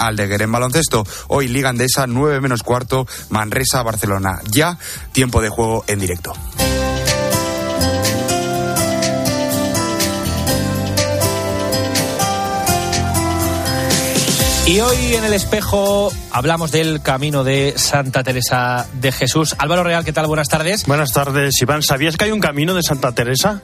Aldeguer. 0.00 0.42
En 0.42 0.52
baloncesto, 0.52 1.04
hoy 1.28 1.48
Liga 1.48 1.68
Andesa, 1.68 2.06
9 2.06 2.40
menos 2.40 2.62
cuarto, 2.62 3.06
Manresa, 3.28 3.82
Barcelona. 3.82 4.40
Ya, 4.50 4.78
tiempo 5.12 5.40
de 5.40 5.48
juego 5.48 5.84
en 5.86 6.00
directo. 6.00 6.32
Y 14.70 14.78
hoy 14.78 15.16
en 15.16 15.24
el 15.24 15.32
espejo 15.32 16.12
hablamos 16.30 16.70
del 16.70 17.02
camino 17.02 17.42
de 17.42 17.74
Santa 17.76 18.22
Teresa 18.22 18.86
de 18.92 19.10
Jesús. 19.10 19.56
Álvaro 19.58 19.82
Real, 19.82 20.04
¿qué 20.04 20.12
tal? 20.12 20.28
Buenas 20.28 20.48
tardes. 20.48 20.86
Buenas 20.86 21.12
tardes, 21.12 21.60
Iván. 21.60 21.82
¿Sabías 21.82 22.16
que 22.16 22.26
hay 22.26 22.30
un 22.30 22.38
camino 22.38 22.72
de 22.72 22.84
Santa 22.84 23.10
Teresa? 23.10 23.62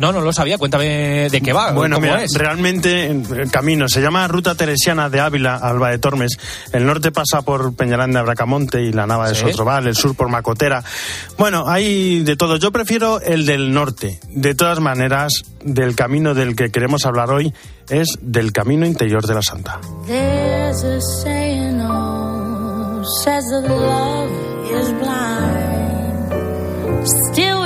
No, 0.00 0.12
no 0.12 0.22
lo 0.22 0.32
sabía. 0.32 0.56
Cuéntame 0.56 1.28
de 1.30 1.40
qué 1.42 1.52
va. 1.52 1.72
Bueno, 1.72 1.96
¿Cómo 1.96 2.06
mira, 2.06 2.22
es? 2.24 2.32
realmente 2.34 3.08
el 3.10 3.50
camino 3.50 3.86
se 3.86 4.00
llama 4.00 4.26
Ruta 4.28 4.54
Teresiana 4.54 5.10
de 5.10 5.20
Ávila 5.20 5.56
a 5.56 5.68
Alba 5.68 5.90
de 5.90 5.98
Tormes. 5.98 6.38
El 6.72 6.86
norte 6.86 7.12
pasa 7.12 7.42
por 7.42 7.74
Peñarán 7.76 8.10
de 8.12 8.18
Abracamonte 8.18 8.80
y 8.82 8.92
la 8.92 9.06
Nava 9.06 9.28
de 9.28 9.34
Sí. 9.34 9.42
Sotrobal, 9.42 9.86
el 9.86 9.94
sur 9.94 10.16
por 10.16 10.30
Macotera. 10.30 10.82
Bueno, 11.36 11.68
hay 11.68 12.22
de 12.22 12.34
todo. 12.36 12.56
Yo 12.56 12.72
prefiero 12.72 13.20
el 13.20 13.44
del 13.44 13.74
norte. 13.74 14.18
De 14.30 14.54
todas 14.54 14.80
maneras, 14.80 15.32
del 15.62 15.94
camino 15.94 16.32
del 16.32 16.56
que 16.56 16.70
queremos 16.70 17.04
hablar 17.04 17.30
hoy 17.30 17.52
es 17.90 18.08
del 18.22 18.52
camino 18.52 18.86
interior 18.86 19.26
de 19.26 19.34
la 19.34 19.42
Santa. 19.42 19.80
There's 20.06 20.82
a 20.82 20.98
saying, 21.22 21.78
says 23.22 23.44
that 23.50 23.68
love 23.68 24.30
is 24.80 24.88
blind. 24.92 27.06
Still 27.32 27.59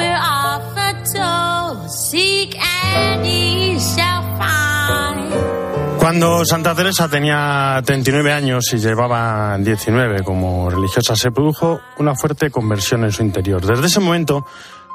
Cuando 6.04 6.44
Santa 6.44 6.74
Teresa 6.74 7.08
tenía 7.08 7.80
39 7.82 8.30
años 8.30 8.70
y 8.74 8.76
llevaba 8.76 9.56
19 9.56 10.22
como 10.22 10.68
religiosa, 10.68 11.16
se 11.16 11.30
produjo 11.30 11.80
una 11.96 12.14
fuerte 12.14 12.50
conversión 12.50 13.04
en 13.04 13.10
su 13.10 13.22
interior. 13.22 13.64
Desde 13.64 13.86
ese 13.86 14.00
momento, 14.00 14.44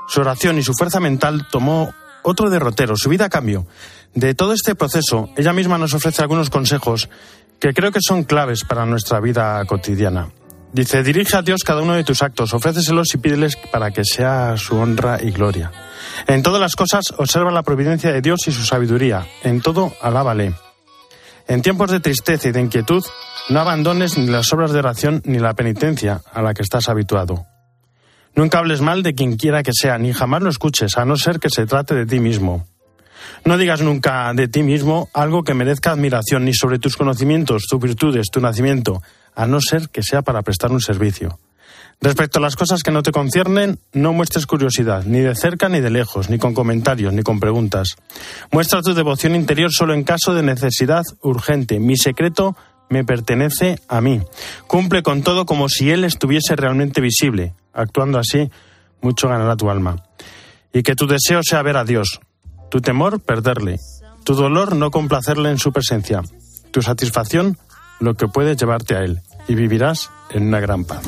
su 0.08 0.22
oración 0.22 0.60
y 0.60 0.64
su 0.64 0.76
fuerza 0.76 1.00
mental 1.00 1.48
tomó 1.50 1.92
otro 2.22 2.52
derrotero, 2.52 2.96
su 2.96 3.10
vida 3.10 3.28
cambió. 3.28 3.66
De 4.14 4.36
todo 4.36 4.54
este 4.54 4.76
proceso, 4.76 5.30
ella 5.36 5.52
misma 5.52 5.80
nos 5.80 5.96
ofrece 5.96 6.22
algunos 6.22 6.52
consejos 6.52 7.10
que 7.60 7.74
creo 7.74 7.92
que 7.92 8.02
son 8.08 8.24
claves 8.24 8.64
para 8.64 8.86
nuestra 8.86 9.20
vida 9.20 9.66
cotidiana. 9.66 10.30
Dice, 10.74 11.02
dirige 11.02 11.38
a 11.38 11.42
Dios 11.42 11.64
cada 11.66 11.82
uno 11.82 11.96
de 11.96 12.04
tus 12.04 12.22
actos, 12.22 12.54
ofréceselos 12.54 13.16
y 13.16 13.18
pídeles 13.18 13.56
para 13.72 13.90
que 13.90 14.06
sea 14.06 14.58
su 14.58 14.76
honra 14.76 15.18
y 15.20 15.32
gloria. 15.32 15.72
En 16.28 16.44
todas 16.44 16.62
las 16.62 16.76
cosas, 16.76 17.06
observa 17.18 17.50
la 17.50 17.64
providencia 17.64 18.12
de 18.14 18.22
Dios 18.22 18.42
y 18.46 18.52
su 18.52 18.64
sabiduría. 18.64 19.26
En 19.42 19.62
todo, 19.62 19.92
alábale. 20.04 20.54
En 21.50 21.64
tiempos 21.64 21.90
de 21.90 22.00
tristeza 22.00 22.48
y 22.48 22.52
de 22.52 22.62
inquietud, 22.62 23.04
no 23.50 23.60
abandones 23.60 24.20
ni 24.20 24.28
las 24.28 24.54
obras 24.54 24.72
de 24.72 24.78
oración 24.78 25.24
ni 25.26 25.40
la 25.40 25.56
penitencia 25.56 26.22
a 26.32 26.44
la 26.44 26.54
que 26.54 26.62
estás 26.62 26.90
habituado. 26.90 27.48
Nunca 28.36 28.60
hables 28.60 28.82
mal 28.82 29.02
de 29.02 29.16
quien 29.16 29.36
quiera 29.36 29.64
que 29.64 29.72
sea, 29.74 29.98
ni 29.98 30.14
jamás 30.14 30.44
lo 30.44 30.52
escuches, 30.52 30.96
a 30.96 31.06
no 31.06 31.16
ser 31.16 31.40
que 31.40 31.50
se 31.50 31.66
trate 31.66 31.96
de 31.96 32.06
ti 32.06 32.20
mismo. 32.20 32.68
No 33.46 33.58
digas 33.58 33.82
nunca 33.82 34.32
de 34.36 34.48
ti 34.48 34.62
mismo 34.62 35.10
algo 35.12 35.44
que 35.44 35.56
merezca 35.56 35.92
admiración, 35.92 36.46
ni 36.46 36.54
sobre 36.54 36.78
tus 36.78 36.96
conocimientos, 36.96 37.64
tus 37.68 37.80
virtudes, 37.80 38.28
tu 38.32 38.40
nacimiento, 38.40 39.02
a 39.34 39.48
no 39.48 39.60
ser 39.60 39.90
que 39.90 40.04
sea 40.04 40.22
para 40.22 40.44
prestar 40.44 40.72
un 40.72 40.82
servicio. 40.82 41.40
Respecto 42.02 42.40
a 42.40 42.42
las 42.42 42.56
cosas 42.56 42.82
que 42.82 42.92
no 42.92 43.04
te 43.04 43.12
conciernen, 43.12 43.78
no 43.92 44.14
muestres 44.14 44.46
curiosidad, 44.46 45.04
ni 45.04 45.20
de 45.20 45.36
cerca 45.36 45.68
ni 45.68 45.82
de 45.82 45.90
lejos, 45.90 46.30
ni 46.30 46.38
con 46.38 46.54
comentarios, 46.54 47.12
ni 47.12 47.24
con 47.24 47.42
preguntas. 47.42 47.98
Muestra 48.52 48.82
tu 48.82 48.94
devoción 48.94 49.36
interior 49.36 49.70
solo 49.72 49.94
en 49.94 50.06
caso 50.06 50.34
de 50.34 50.42
necesidad 50.42 51.04
urgente. 51.22 51.78
Mi 51.80 51.98
secreto 51.98 52.56
me 52.90 53.04
pertenece 53.04 53.82
a 53.90 54.00
mí. 54.00 54.22
Cumple 54.68 55.04
con 55.04 55.24
todo 55.24 55.46
como 55.46 55.68
si 55.68 55.92
él 55.92 56.06
estuviese 56.06 56.56
realmente 56.56 57.02
visible. 57.02 57.54
Actuando 57.74 58.18
así, 58.18 58.50
mucho 59.02 59.28
ganará 59.28 59.58
tu 59.58 59.70
alma. 59.70 60.04
Y 60.72 60.84
que 60.84 60.96
tu 60.96 61.06
deseo 61.06 61.42
sea 61.44 61.62
ver 61.64 61.76
a 61.76 61.84
Dios. 61.84 62.22
Tu 62.72 62.80
temor, 62.80 63.20
perderle. 63.20 63.78
Tu 64.24 64.36
dolor, 64.36 64.74
no 64.74 64.90
complacerle 64.90 65.50
en 65.50 65.58
su 65.58 65.74
presencia. 65.74 66.22
Tu 66.72 66.82
satisfacción, 66.82 67.58
lo 68.00 68.14
que 68.14 68.28
puede 68.28 68.56
llevarte 68.56 68.96
a 68.96 69.04
él. 69.04 69.22
Y 69.50 69.56
vivirás 69.56 70.10
en 70.32 70.48
una 70.48 70.62
gran 70.62 70.86
paz. 70.86 71.04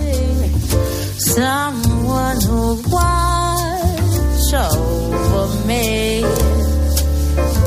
Someone 1.23 2.39
who 2.47 2.81
watch 2.89 4.53
over 4.53 5.65
me. 5.67 6.23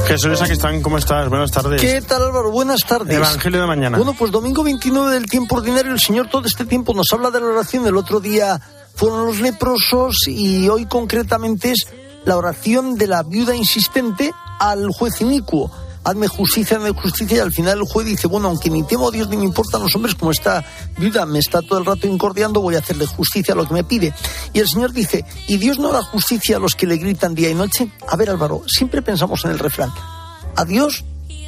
Jesús 0.08 0.42
Aquistán, 0.42 0.82
¿cómo 0.82 0.98
estás? 0.98 1.28
Buenas 1.28 1.52
tardes. 1.52 1.80
¿Qué 1.80 2.02
tal 2.02 2.22
Álvaro? 2.22 2.50
Buenas 2.50 2.80
tardes. 2.80 3.16
Evangelio 3.16 3.60
de 3.60 3.66
mañana. 3.68 3.96
Bueno, 3.96 4.12
pues 4.18 4.32
domingo 4.32 4.64
29 4.64 5.12
del 5.12 5.26
tiempo 5.26 5.56
ordinario, 5.56 5.92
el 5.92 6.00
Señor 6.00 6.28
todo 6.28 6.46
este 6.46 6.64
tiempo 6.64 6.94
nos 6.94 7.12
habla 7.12 7.30
de 7.30 7.40
la 7.40 7.46
oración. 7.46 7.86
El 7.86 7.96
otro 7.96 8.18
día 8.18 8.60
fueron 8.96 9.26
los 9.26 9.38
leprosos 9.38 10.26
y 10.26 10.68
hoy 10.68 10.86
concretamente 10.86 11.70
es 11.70 11.86
la 12.24 12.36
oración 12.36 12.96
de 12.96 13.06
la 13.06 13.22
viuda 13.22 13.54
insistente 13.54 14.32
al 14.58 14.88
juez 14.88 15.20
inicuo. 15.20 15.70
Hazme 16.04 16.28
justicia, 16.28 16.76
hazme 16.76 16.90
justicia. 16.90 17.38
Y 17.38 17.40
al 17.40 17.52
final 17.52 17.78
el 17.78 17.84
juez 17.84 18.06
dice, 18.06 18.26
bueno, 18.26 18.48
aunque 18.48 18.68
ni 18.70 18.82
temo 18.82 19.08
a 19.08 19.10
Dios 19.10 19.28
ni 19.28 19.36
me 19.36 19.44
importan 19.44 19.82
los 19.82 19.94
hombres, 19.96 20.14
como 20.14 20.30
esta 20.30 20.64
viuda 20.98 21.24
me 21.24 21.38
está 21.38 21.62
todo 21.62 21.78
el 21.78 21.86
rato 21.86 22.06
incordiando, 22.06 22.60
voy 22.60 22.74
a 22.76 22.80
hacerle 22.80 23.06
justicia 23.06 23.54
a 23.54 23.56
lo 23.56 23.66
que 23.66 23.74
me 23.74 23.84
pide. 23.84 24.12
Y 24.52 24.60
el 24.60 24.68
Señor 24.68 24.92
dice, 24.92 25.24
¿y 25.48 25.56
Dios 25.56 25.78
no 25.78 25.88
hará 25.88 26.02
justicia 26.02 26.56
a 26.56 26.60
los 26.60 26.74
que 26.74 26.86
le 26.86 26.98
gritan 26.98 27.34
día 27.34 27.48
y 27.48 27.54
noche? 27.54 27.90
A 28.08 28.16
ver, 28.16 28.30
Álvaro, 28.30 28.62
siempre 28.66 29.02
pensamos 29.02 29.44
en 29.44 29.52
el 29.52 29.58
refrán. 29.58 29.90
A 30.56 30.64
Dios 30.64 31.04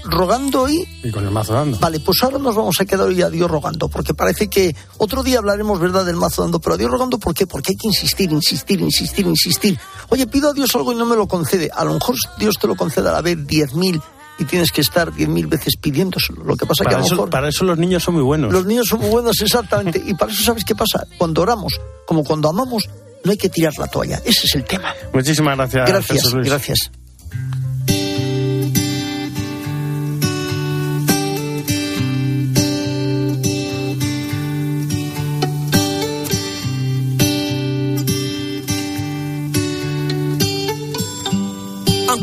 rogando 0.09 0.69
y 0.69 0.87
Y 1.03 1.11
con 1.11 1.25
el 1.25 1.31
mazo 1.31 1.53
dando. 1.53 1.79
Vale, 1.79 2.01
pues 2.01 2.23
ahora 2.23 2.39
nos 2.39 2.55
vamos 2.55 2.77
a 2.81 2.85
quedar 2.85 3.07
hoy 3.07 3.21
a 3.23 3.29
Dios 3.29 3.51
rogando, 3.51 3.89
porque 3.89 4.15
parece 4.15 4.49
que 4.49 4.75
otro 4.99 5.23
día 5.23 5.39
hablaremos, 5.39 5.81
¿verdad?, 5.81 6.05
del 6.07 6.17
mazo 6.17 6.43
dando, 6.43 6.61
pero 6.61 6.75
a 6.75 6.79
Dios 6.79 6.91
rogando, 6.91 7.19
¿por 7.19 7.35
qué? 7.35 7.47
Porque 7.47 7.73
hay 7.73 7.77
que 7.77 7.89
insistir, 7.89 8.31
insistir, 8.31 8.81
insistir, 8.81 9.27
insistir. 9.27 9.79
Oye, 10.09 10.27
pido 10.27 10.51
a 10.51 10.53
Dios 10.53 10.75
algo 10.75 10.93
y 10.93 10.97
no 10.97 11.05
me 11.07 11.17
lo 11.17 11.27
concede. 11.27 11.71
A 11.75 11.85
lo 11.85 11.95
mejor 11.95 12.15
Dios 12.39 12.57
te 12.59 12.67
lo 12.67 12.77
concede 12.77 13.09
a 13.09 13.13
la 13.13 13.21
vez 13.21 13.47
diez 13.47 13.75
mil 13.75 14.01
y 14.39 14.45
tienes 14.45 14.71
que 14.71 14.81
estar 14.83 15.13
diez 15.15 15.29
mil 15.29 15.47
veces 15.47 15.77
pidiéndoselo. 15.77 16.45
Lo 16.45 16.57
que 16.57 16.67
pasa 16.67 16.85
que 16.85 16.89
a 16.89 16.91
Para 16.91 16.99
lo 17.01 17.07
eso, 17.07 17.15
mejor... 17.15 17.31
para 17.31 17.49
eso 17.49 17.65
los 17.65 17.79
niños 17.79 18.03
son 18.03 18.15
muy 18.15 18.23
buenos. 18.23 18.53
Los 18.53 18.67
niños 18.67 18.87
son 18.89 19.01
muy 19.01 19.09
buenos, 19.11 19.41
exactamente. 19.41 20.03
Y 20.05 20.15
para 20.15 20.31
eso, 20.33 20.43
¿sabes 20.45 20.65
qué 20.65 20.75
pasa? 20.75 21.07
Cuando 21.19 21.43
oramos, 21.43 21.81
como 22.07 22.23
cuando 22.25 22.49
amamos, 22.51 22.89
no 23.25 23.31
hay 23.31 23.39
que 23.39 23.49
tirar 23.49 23.73
la 23.79 23.87
toalla. 23.87 24.21
Ese 24.25 24.47
es 24.47 24.55
el 24.55 24.65
tema. 24.65 24.95
Muchísimas 25.13 25.57
gracias, 25.57 25.89
Gracias, 25.89 26.19
Jesús 26.19 26.35
Luis. 26.35 26.47
gracias. 26.49 26.91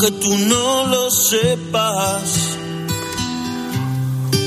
Aunque 0.03 0.19
tú 0.19 0.37
no 0.37 0.87
lo 0.87 1.09
sepas. 1.09 2.57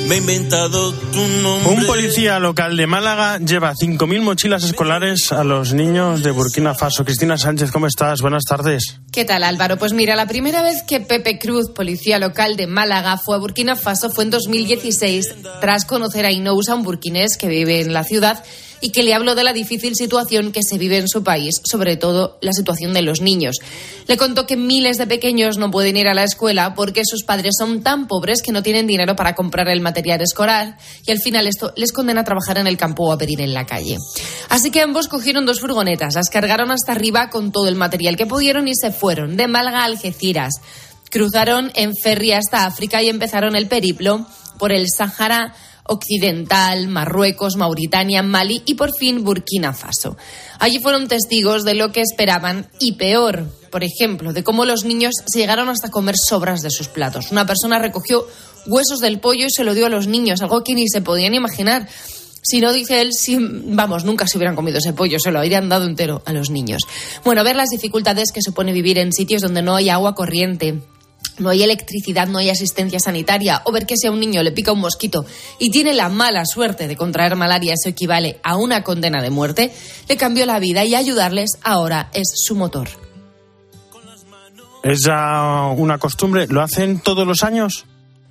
Me 0.09 0.15
he 0.15 0.19
inventado 0.19 0.93
tu 0.93 1.27
nombre. 1.43 1.73
Un 1.73 1.87
policía 1.87 2.39
local 2.39 2.77
de 2.77 2.87
Málaga 2.87 3.39
lleva 3.39 3.75
5.000 3.75 4.21
mochilas 4.21 4.63
escolares 4.63 5.33
a 5.33 5.43
los 5.43 5.75
niños 5.75 6.23
de 6.23 6.31
Burkina 6.31 6.75
Faso. 6.75 7.05
Cristina 7.05 7.37
Sánchez, 7.37 7.73
¿cómo 7.73 7.89
estás? 7.89 8.21
Buenas 8.21 8.45
tardes. 8.45 9.01
¿Qué 9.11 9.25
tal 9.25 9.43
Álvaro? 9.43 9.79
Pues 9.79 9.93
mira, 9.93 10.15
la 10.15 10.29
primera 10.29 10.63
vez 10.63 10.85
que 10.85 11.01
Pepe 11.01 11.41
Cruz, 11.41 11.71
policía 11.71 12.21
local 12.21 12.57
de 12.57 12.69
Málaga, 12.69 13.19
fue 13.19 13.35
a 13.35 13.41
Burkina 13.41 13.75
Faso 13.75 14.11
fue 14.11 14.25
en 14.25 14.31
2016, 14.31 15.35
tras 15.61 15.85
conocer 15.85 16.25
a 16.25 16.31
Inousa, 16.31 16.77
un 16.77 16.85
burkinés 16.85 17.37
que 17.37 17.49
vive 17.49 17.81
en 17.81 17.93
la 17.93 18.05
ciudad 18.05 18.45
y 18.87 18.91
que 18.91 19.03
le 19.03 19.15
habló 19.15 19.35
de 19.35 19.43
la 19.43 19.53
difícil 19.53 19.97
situación 19.97 20.53
que 20.53 20.61
se 20.63 20.79
vive 20.79 20.97
en 20.97 21.09
su 21.09 21.25
país, 21.25 21.61
sobre 21.65 21.97
todo 21.97 22.39
la 22.41 22.53
situación 22.53 22.95
de 22.95 23.03
los 23.03 23.21
niños. 23.21 23.57
Le 24.07 24.17
contó 24.17 24.47
que 24.47 24.57
miles 24.57 24.97
de 24.97 25.09
pequeños 25.09 25.59
no 25.59 25.73
pueden 25.73 25.97
ir 25.97 26.07
a 26.07 26.15
la 26.15 26.23
escuela 26.23 26.77
porque 26.77 27.03
sus 27.05 27.25
padres 27.25 27.57
son 27.59 27.83
tan 27.83 28.07
pobres 28.07 28.43
que 28.43 28.53
no 28.53 28.63
tienen 28.63 28.87
dinero 28.87 29.17
para 29.17 29.35
comprar 29.35 29.69
el 29.71 29.81
material 29.81 30.21
escolar 30.21 30.79
y 31.05 31.11
al 31.11 31.19
final 31.19 31.49
esto 31.49 31.73
les 31.75 31.91
condena 31.91 32.21
a 32.21 32.25
trabajar 32.25 32.59
en 32.59 32.69
el 32.69 32.77
campo 32.77 33.09
o 33.09 33.13
a 33.13 33.19
pedir 33.19 33.41
en 33.41 33.55
la 33.55 33.67
calle. 33.67 33.97
Así 34.51 34.71
que 34.71 34.83
ambos 34.83 35.09
cogieron 35.09 35.47
dos 35.47 35.59
furgonetas, 35.59 36.15
las 36.15 36.31
cargaron 36.31 36.71
hasta 36.71 36.93
arriba 36.93 37.29
con 37.29 37.51
todo 37.51 37.67
el 37.67 37.75
material 37.75 38.17
que 38.17 38.27
pudieron 38.27 38.69
y 38.69 38.77
se 38.77 38.93
fueron 38.93 39.37
de 39.37 39.49
Málaga 39.49 39.81
a 39.81 39.87
Algeciras. 39.87 40.61
Cruzaron 41.11 41.73
en 41.75 41.91
ferry 42.01 42.31
hasta 42.31 42.67
África 42.67 43.03
y 43.03 43.09
empezaron 43.09 43.57
el 43.57 43.67
periplo 43.67 44.27
por 44.61 44.71
el 44.71 44.87
Sáhara 44.89 45.57
Occidental, 45.89 46.89
Marruecos, 46.89 47.57
Mauritania, 47.57 48.23
Mali 48.23 48.63
y 48.67 48.75
por 48.75 48.91
fin 48.97 49.25
Burkina 49.25 49.73
Faso. 49.73 50.17
Allí 50.59 50.79
fueron 50.79 51.09
testigos 51.09 51.65
de 51.65 51.75
lo 51.75 51.93
que 51.93 52.01
esperaban 52.01 52.69
y 52.81 52.93
peor, 52.93 53.47
por 53.71 53.85
ejemplo, 53.85 54.33
de 54.33 54.45
cómo 54.45 54.65
los 54.65 54.85
niños 54.85 55.15
se 55.27 55.39
llegaron 55.39 55.69
hasta 55.69 55.91
comer 55.91 56.17
sobras 56.17 56.63
de 56.63 56.71
sus 56.71 56.89
platos. 56.89 57.31
Una 57.31 57.47
persona 57.47 57.79
recogió 57.79 58.27
huesos 58.67 59.01
del 59.01 59.21
pollo 59.21 59.47
y 59.47 59.51
se 59.51 59.65
lo 59.65 59.75
dio 59.75 59.87
a 59.87 59.91
los 59.91 60.07
niños, 60.07 60.43
algo 60.43 60.65
que 60.65 60.75
ni 60.75 60.89
se 60.89 61.01
podían 61.01 61.35
imaginar. 61.35 61.89
Si 62.43 62.61
no, 62.61 62.73
dice 62.73 63.01
él, 63.01 63.13
si, 63.13 63.37
vamos, 63.41 64.05
nunca 64.05 64.29
se 64.29 64.39
hubieran 64.39 64.55
comido 64.55 64.79
ese 64.79 64.93
pollo, 64.93 65.19
se 65.19 65.33
lo 65.33 65.41
habrían 65.41 65.69
dado 65.69 65.85
entero 65.85 66.23
a 66.27 66.33
los 66.33 66.49
niños. 66.49 66.83
Bueno, 67.25 67.43
ver 67.43 67.57
las 67.57 67.71
dificultades 67.71 68.31
que 68.33 68.41
supone 68.41 68.73
vivir 68.73 68.99
en 68.99 69.13
sitios 69.13 69.43
donde 69.43 69.63
no 69.63 69.75
hay 69.75 69.89
agua 69.89 70.15
corriente, 70.15 70.81
no 71.39 71.51
hay 71.51 71.63
electricidad, 71.63 72.29
no 72.29 72.39
hay 72.39 72.51
asistencia 72.51 72.99
sanitaria, 72.99 73.63
o 73.65 73.73
ver 73.73 73.87
que 73.87 73.97
si 73.97 74.07
a 74.07 74.11
un 74.11 74.21
niño 74.21 74.43
le 74.43 74.53
pica 74.53 74.73
un 74.73 74.81
mosquito 74.81 75.25
y 75.59 75.71
tiene 75.71 75.95
la 75.95 76.09
mala 76.09 76.45
suerte 76.45 76.89
de 76.89 76.97
contraer 76.97 77.37
malaria, 77.37 77.75
eso 77.75 77.89
equivale 77.89 78.41
a 78.43 78.57
una 78.57 78.83
condena 78.83 79.23
de 79.23 79.31
muerte, 79.31 79.73
le 80.09 80.17
cambió 80.17 80.47
la 80.47 80.59
vida 80.59 80.85
y 80.85 80.95
ayudarles 80.95 81.59
ahora 81.63 82.11
es 82.13 82.33
su 82.35 82.55
motor. 82.55 82.89
¿Es 84.83 85.01
ya 85.05 85.73
una 85.77 85.99
costumbre? 85.99 86.47
¿Lo 86.47 86.63
hacen 86.63 87.01
todos 87.01 87.27
los 87.27 87.43
años? 87.43 87.87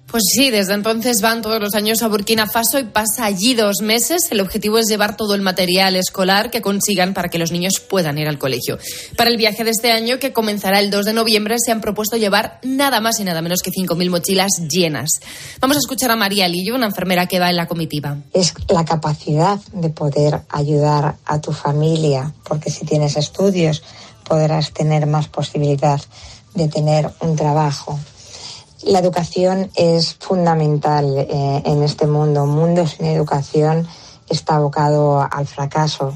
Pues 0.07 0.23
sí, 0.33 0.49
desde 0.51 0.73
entonces 0.73 1.21
van 1.21 1.41
todos 1.41 1.59
los 1.59 1.73
años 1.73 2.01
a 2.01 2.07
Burkina 2.07 2.47
Faso 2.47 2.79
y 2.79 2.83
pasa 2.83 3.25
allí 3.25 3.53
dos 3.53 3.81
meses. 3.81 4.31
El 4.31 4.39
objetivo 4.39 4.77
es 4.77 4.87
llevar 4.87 5.17
todo 5.17 5.33
el 5.33 5.41
material 5.41 5.95
escolar 5.95 6.51
que 6.51 6.61
consigan 6.61 7.13
para 7.13 7.29
que 7.29 7.39
los 7.39 7.51
niños 7.51 7.79
puedan 7.79 8.17
ir 8.17 8.27
al 8.27 8.37
colegio. 8.37 8.77
Para 9.17 9.29
el 9.29 9.37
viaje 9.37 9.63
de 9.63 9.71
este 9.71 9.91
año, 9.91 10.19
que 10.19 10.31
comenzará 10.31 10.79
el 10.79 10.91
2 10.91 11.05
de 11.07 11.13
noviembre, 11.13 11.55
se 11.59 11.71
han 11.71 11.81
propuesto 11.81 12.17
llevar 12.17 12.59
nada 12.63 13.01
más 13.01 13.19
y 13.19 13.23
nada 13.23 13.41
menos 13.41 13.61
que 13.61 13.71
5.000 13.71 14.09
mochilas 14.09 14.51
llenas. 14.69 15.09
Vamos 15.59 15.77
a 15.77 15.79
escuchar 15.79 16.11
a 16.11 16.15
María 16.15 16.47
Lillo, 16.47 16.75
una 16.75 16.85
enfermera 16.85 17.25
que 17.25 17.39
va 17.39 17.49
en 17.49 17.57
la 17.57 17.67
comitiva. 17.67 18.17
Es 18.31 18.53
la 18.69 18.85
capacidad 18.85 19.59
de 19.73 19.89
poder 19.89 20.41
ayudar 20.49 21.15
a 21.25 21.41
tu 21.41 21.51
familia, 21.51 22.31
porque 22.47 22.69
si 22.69 22.85
tienes 22.85 23.17
estudios 23.17 23.83
podrás 24.23 24.71
tener 24.71 25.05
más 25.05 25.27
posibilidad 25.27 26.01
de 26.53 26.67
tener 26.67 27.09
un 27.21 27.35
trabajo. 27.35 27.99
La 28.85 28.99
educación 28.99 29.71
es 29.73 30.13
fundamental 30.13 31.17
eh, 31.17 31.63
en 31.65 31.81
este 31.81 32.05
mundo. 32.05 32.43
Un 32.43 32.51
mundo 32.51 32.85
sin 32.85 33.07
educación 33.07 33.87
está 34.29 34.57
abocado 34.57 35.27
al 35.31 35.47
fracaso. 35.47 36.15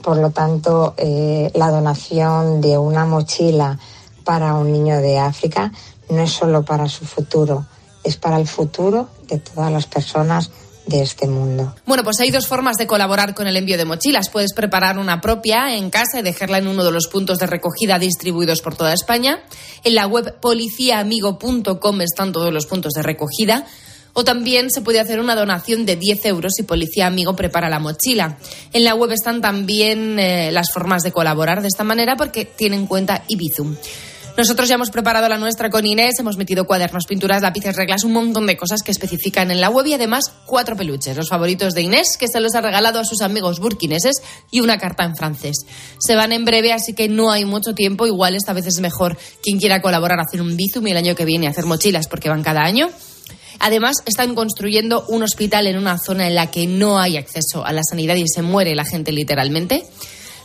Por 0.00 0.18
lo 0.18 0.30
tanto, 0.30 0.94
eh, 0.96 1.50
la 1.54 1.72
donación 1.72 2.60
de 2.60 2.78
una 2.78 3.04
mochila 3.04 3.80
para 4.22 4.54
un 4.54 4.70
niño 4.70 4.98
de 4.98 5.18
África 5.18 5.72
no 6.08 6.20
es 6.20 6.30
solo 6.30 6.64
para 6.64 6.88
su 6.88 7.04
futuro, 7.04 7.66
es 8.04 8.16
para 8.16 8.38
el 8.38 8.46
futuro 8.46 9.08
de 9.26 9.38
todas 9.38 9.72
las 9.72 9.86
personas 9.86 10.52
de 10.86 11.02
este 11.02 11.26
mundo. 11.26 11.74
Bueno, 11.86 12.04
pues 12.04 12.20
hay 12.20 12.30
dos 12.30 12.46
formas 12.46 12.76
de 12.76 12.86
colaborar 12.86 13.34
con 13.34 13.46
el 13.46 13.56
envío 13.56 13.78
de 13.78 13.84
mochilas. 13.84 14.28
Puedes 14.28 14.52
preparar 14.52 14.98
una 14.98 15.20
propia 15.20 15.76
en 15.76 15.90
casa 15.90 16.20
y 16.20 16.22
dejarla 16.22 16.58
en 16.58 16.68
uno 16.68 16.84
de 16.84 16.92
los 16.92 17.06
puntos 17.06 17.38
de 17.38 17.46
recogida 17.46 17.98
distribuidos 17.98 18.60
por 18.60 18.76
toda 18.76 18.92
España. 18.92 19.42
En 19.82 19.94
la 19.94 20.06
web 20.06 20.38
policiaamigo.com 20.40 22.00
están 22.00 22.32
todos 22.32 22.52
los 22.52 22.66
puntos 22.66 22.92
de 22.92 23.02
recogida. 23.02 23.66
O 24.16 24.22
también 24.22 24.70
se 24.70 24.80
puede 24.80 25.00
hacer 25.00 25.18
una 25.18 25.34
donación 25.34 25.86
de 25.86 25.96
10 25.96 26.26
euros 26.26 26.52
si 26.56 26.62
Policía 26.62 27.08
Amigo 27.08 27.34
prepara 27.34 27.68
la 27.68 27.80
mochila. 27.80 28.38
En 28.72 28.84
la 28.84 28.94
web 28.94 29.10
están 29.10 29.40
también 29.40 30.20
eh, 30.20 30.52
las 30.52 30.70
formas 30.72 31.02
de 31.02 31.10
colaborar 31.10 31.62
de 31.62 31.68
esta 31.68 31.82
manera 31.82 32.16
porque 32.16 32.44
tienen 32.44 32.82
en 32.82 32.86
cuenta 32.86 33.24
Ibizum. 33.26 33.74
Nosotros 34.36 34.68
ya 34.68 34.74
hemos 34.74 34.90
preparado 34.90 35.28
la 35.28 35.38
nuestra 35.38 35.70
con 35.70 35.86
Inés, 35.86 36.18
hemos 36.18 36.36
metido 36.36 36.66
cuadernos, 36.66 37.06
pinturas, 37.06 37.40
lápices, 37.40 37.76
reglas, 37.76 38.02
un 38.02 38.12
montón 38.12 38.48
de 38.48 38.56
cosas 38.56 38.82
que 38.82 38.90
especifican 38.90 39.52
en 39.52 39.60
la 39.60 39.70
web 39.70 39.86
y 39.86 39.94
además 39.94 40.32
cuatro 40.44 40.76
peluches, 40.76 41.16
los 41.16 41.28
favoritos 41.28 41.72
de 41.72 41.82
Inés, 41.82 42.16
que 42.18 42.26
se 42.26 42.40
los 42.40 42.56
ha 42.56 42.60
regalado 42.60 42.98
a 42.98 43.04
sus 43.04 43.20
amigos 43.20 43.60
burkineses 43.60 44.16
y 44.50 44.58
una 44.58 44.76
carta 44.76 45.04
en 45.04 45.14
francés. 45.14 45.58
Se 46.00 46.16
van 46.16 46.32
en 46.32 46.44
breve, 46.44 46.72
así 46.72 46.94
que 46.94 47.08
no 47.08 47.30
hay 47.30 47.44
mucho 47.44 47.74
tiempo. 47.74 48.08
Igual 48.08 48.34
esta 48.34 48.52
vez 48.52 48.66
es 48.66 48.80
mejor 48.80 49.16
quien 49.40 49.60
quiera 49.60 49.80
colaborar 49.80 50.18
hacer 50.18 50.42
un 50.42 50.56
bizum 50.56 50.84
y 50.88 50.90
el 50.90 50.96
año 50.96 51.14
que 51.14 51.24
viene 51.24 51.46
hacer 51.46 51.64
mochilas 51.64 52.08
porque 52.08 52.28
van 52.28 52.42
cada 52.42 52.62
año. 52.62 52.88
Además, 53.60 53.98
están 54.04 54.34
construyendo 54.34 55.04
un 55.06 55.22
hospital 55.22 55.68
en 55.68 55.78
una 55.78 55.96
zona 55.96 56.26
en 56.26 56.34
la 56.34 56.50
que 56.50 56.66
no 56.66 56.98
hay 56.98 57.16
acceso 57.16 57.64
a 57.64 57.72
la 57.72 57.82
sanidad 57.88 58.16
y 58.16 58.26
se 58.26 58.42
muere 58.42 58.74
la 58.74 58.84
gente 58.84 59.12
literalmente. 59.12 59.84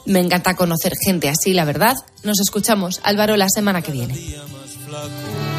Me 0.05 0.19
encanta 0.19 0.55
conocer 0.55 0.93
gente 1.03 1.29
así, 1.29 1.53
la 1.53 1.65
verdad. 1.65 1.95
Nos 2.23 2.39
escuchamos, 2.39 2.99
Álvaro, 3.03 3.35
la 3.37 3.47
semana 3.49 3.81
que 3.81 3.91
viene. 3.91 4.15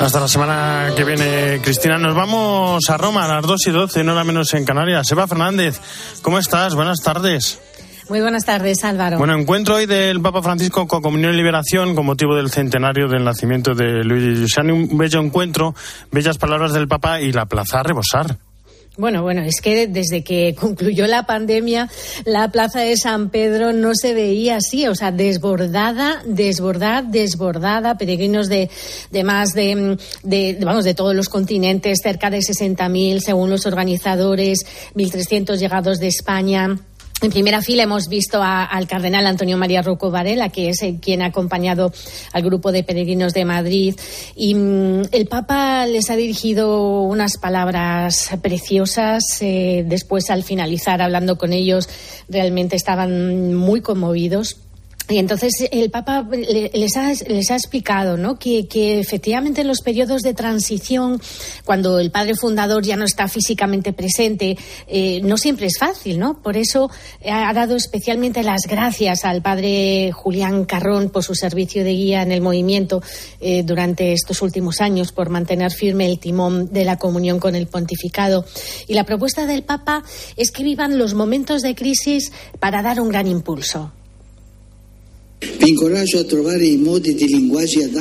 Hasta 0.01 0.21
la 0.21 0.29
semana 0.29 0.93
que 0.97 1.05
viene, 1.05 1.61
Cristina. 1.63 1.99
Nos 1.99 2.15
vamos 2.15 2.89
a 2.89 2.97
Roma 2.97 3.25
a 3.25 3.35
las 3.35 3.43
2 3.47 3.67
y 3.67 3.71
12, 3.71 4.05
no 4.05 4.13
hora 4.13 4.25
menos 4.25 4.53
en 4.55 4.65
Canarias. 4.65 5.11
Eva 5.13 5.27
Fernández, 5.27 5.81
¿cómo 6.23 6.39
estás? 6.39 6.75
Buenas 6.75 7.01
tardes. 7.01 7.59
Muy 8.09 8.21
buenas 8.21 8.45
tardes, 8.45 8.83
Álvaro. 8.83 9.19
Bueno, 9.19 9.39
encuentro 9.39 9.77
hoy 9.77 9.87
del 9.87 10.21
Papa 10.21 10.43
Francisco 10.43 10.89
con 10.89 11.01
Comunión 11.01 11.33
y 11.33 11.37
Liberación 11.37 11.95
con 11.95 12.07
motivo 12.07 12.35
del 12.35 12.51
centenario 12.51 13.07
del 13.07 13.23
nacimiento 13.23 13.73
de 13.73 14.03
Luigi 14.03 14.35
Giussani. 14.35 14.73
Un 14.73 14.99
bello 14.99 15.21
encuentro, 15.21 15.77
bellas 16.11 16.37
palabras 16.37 16.73
del 16.73 16.89
Papa 16.89 17.21
y 17.21 17.31
la 17.31 17.47
plaza 17.47 17.79
a 17.79 17.83
rebosar. 17.85 18.37
Bueno, 19.01 19.23
bueno, 19.23 19.43
es 19.43 19.63
que 19.63 19.87
desde 19.87 20.23
que 20.23 20.55
concluyó 20.61 21.07
la 21.07 21.25
pandemia, 21.25 21.89
la 22.27 22.51
plaza 22.53 22.81
de 22.81 22.99
San 22.99 23.31
Pedro 23.31 23.73
no 23.73 23.93
se 23.95 24.13
veía 24.13 24.57
así, 24.57 24.87
o 24.87 24.95
sea, 24.95 25.11
desbordada, 25.11 26.23
desbordada, 26.27 27.01
desbordada, 27.01 27.97
peregrinos 27.97 28.51
de, 28.51 28.69
de 29.11 29.25
más 29.25 29.55
de, 29.55 29.97
de, 30.23 30.59
vamos, 30.61 30.85
de 30.85 30.93
todos 30.93 31.15
los 31.15 31.31
continentes, 31.31 32.01
cerca 32.03 32.29
de 32.29 32.41
60.000 32.41 33.21
según 33.21 33.49
los 33.49 33.65
organizadores, 33.65 34.67
1.300 34.95 35.57
llegados 35.57 35.99
de 35.99 36.09
España. 36.09 36.77
En 37.23 37.31
primera 37.31 37.61
fila 37.61 37.83
hemos 37.83 38.09
visto 38.09 38.41
al 38.43 38.89
cardenal 38.89 39.27
Antonio 39.27 39.59
María 39.59 39.83
Rocco 39.83 40.11
Varela, 40.11 40.49
que 40.49 40.71
es 40.71 40.83
el, 40.83 41.01
quien 41.01 41.21
ha 41.21 41.27
acompañado 41.27 41.93
al 42.33 42.43
grupo 42.43 42.73
de 42.73 42.83
peregrinos 42.83 43.35
de 43.35 43.45
Madrid. 43.45 43.95
Y 44.35 44.55
mm, 44.55 45.03
el 45.13 45.27
Papa 45.27 45.85
les 45.87 46.09
ha 46.09 46.17
dirigido 46.17 47.03
unas 47.03 47.37
palabras 47.37 48.31
preciosas. 48.41 49.23
Eh, 49.43 49.85
después, 49.87 50.31
al 50.31 50.45
finalizar, 50.45 51.03
hablando 51.03 51.37
con 51.37 51.53
ellos, 51.53 51.91
realmente 52.31 52.77
estaban 52.77 53.55
muy 53.55 53.83
conmovidos 53.83 54.57
y 55.11 55.19
entonces 55.19 55.53
el 55.73 55.91
Papa 55.91 56.27
les 56.31 56.97
ha, 56.97 57.13
les 57.29 57.51
ha 57.51 57.55
explicado 57.57 58.17
¿no? 58.17 58.39
que, 58.39 58.69
efectivamente 59.01 59.63
en 59.63 59.67
los 59.67 59.81
periodos 59.81 60.23
de 60.23 60.35
transición, 60.35 61.21
cuando 61.65 61.99
el 61.99 62.13
padre 62.13 62.35
fundador 62.37 62.85
ya 62.85 62.97
no 62.97 63.05
está 63.05 63.27
físicamente 63.27 63.93
presente, 63.93 64.57
eh, 64.87 65.21
no 65.25 65.37
siempre 65.37 65.67
es 65.67 65.79
fácil. 65.79 66.19
¿no? 66.21 66.41
Por 66.41 66.57
eso 66.57 66.91
ha 67.29 67.53
dado 67.53 67.75
especialmente 67.75 68.45
las 68.45 68.63
gracias 68.69 69.25
al 69.25 69.43
padre 69.43 70.13
Julián 70.13 70.65
Carrón 70.65 71.11
por 71.11 71.25
su 71.25 71.35
servicio 71.35 71.83
de 71.83 71.93
guía 71.93 72.23
en 72.23 72.31
el 72.31 72.41
movimiento 72.41 73.03
eh, 73.41 73.65
durante 73.65 74.13
estos 74.13 74.43
últimos 74.43 74.81
años, 74.81 75.11
por 75.11 75.29
mantener 75.29 75.73
firme 75.73 76.07
el 76.07 76.21
timón 76.21 76.73
de 76.73 76.85
la 76.85 76.99
comunión 76.99 77.41
con 77.41 77.57
el 77.57 77.67
pontificado. 77.67 78.45
Y 78.87 78.95
la 78.95 79.05
propuesta 79.05 79.47
del 79.47 79.65
Papa 79.65 80.05
es 80.37 80.53
que 80.53 80.63
vivan 80.63 80.99
los 80.99 81.15
momentos 81.15 81.63
de 81.63 81.75
crisis 81.75 82.33
para 82.61 82.83
dar 82.83 83.01
un 83.01 83.09
gran 83.09 83.27
impulso. 83.27 83.93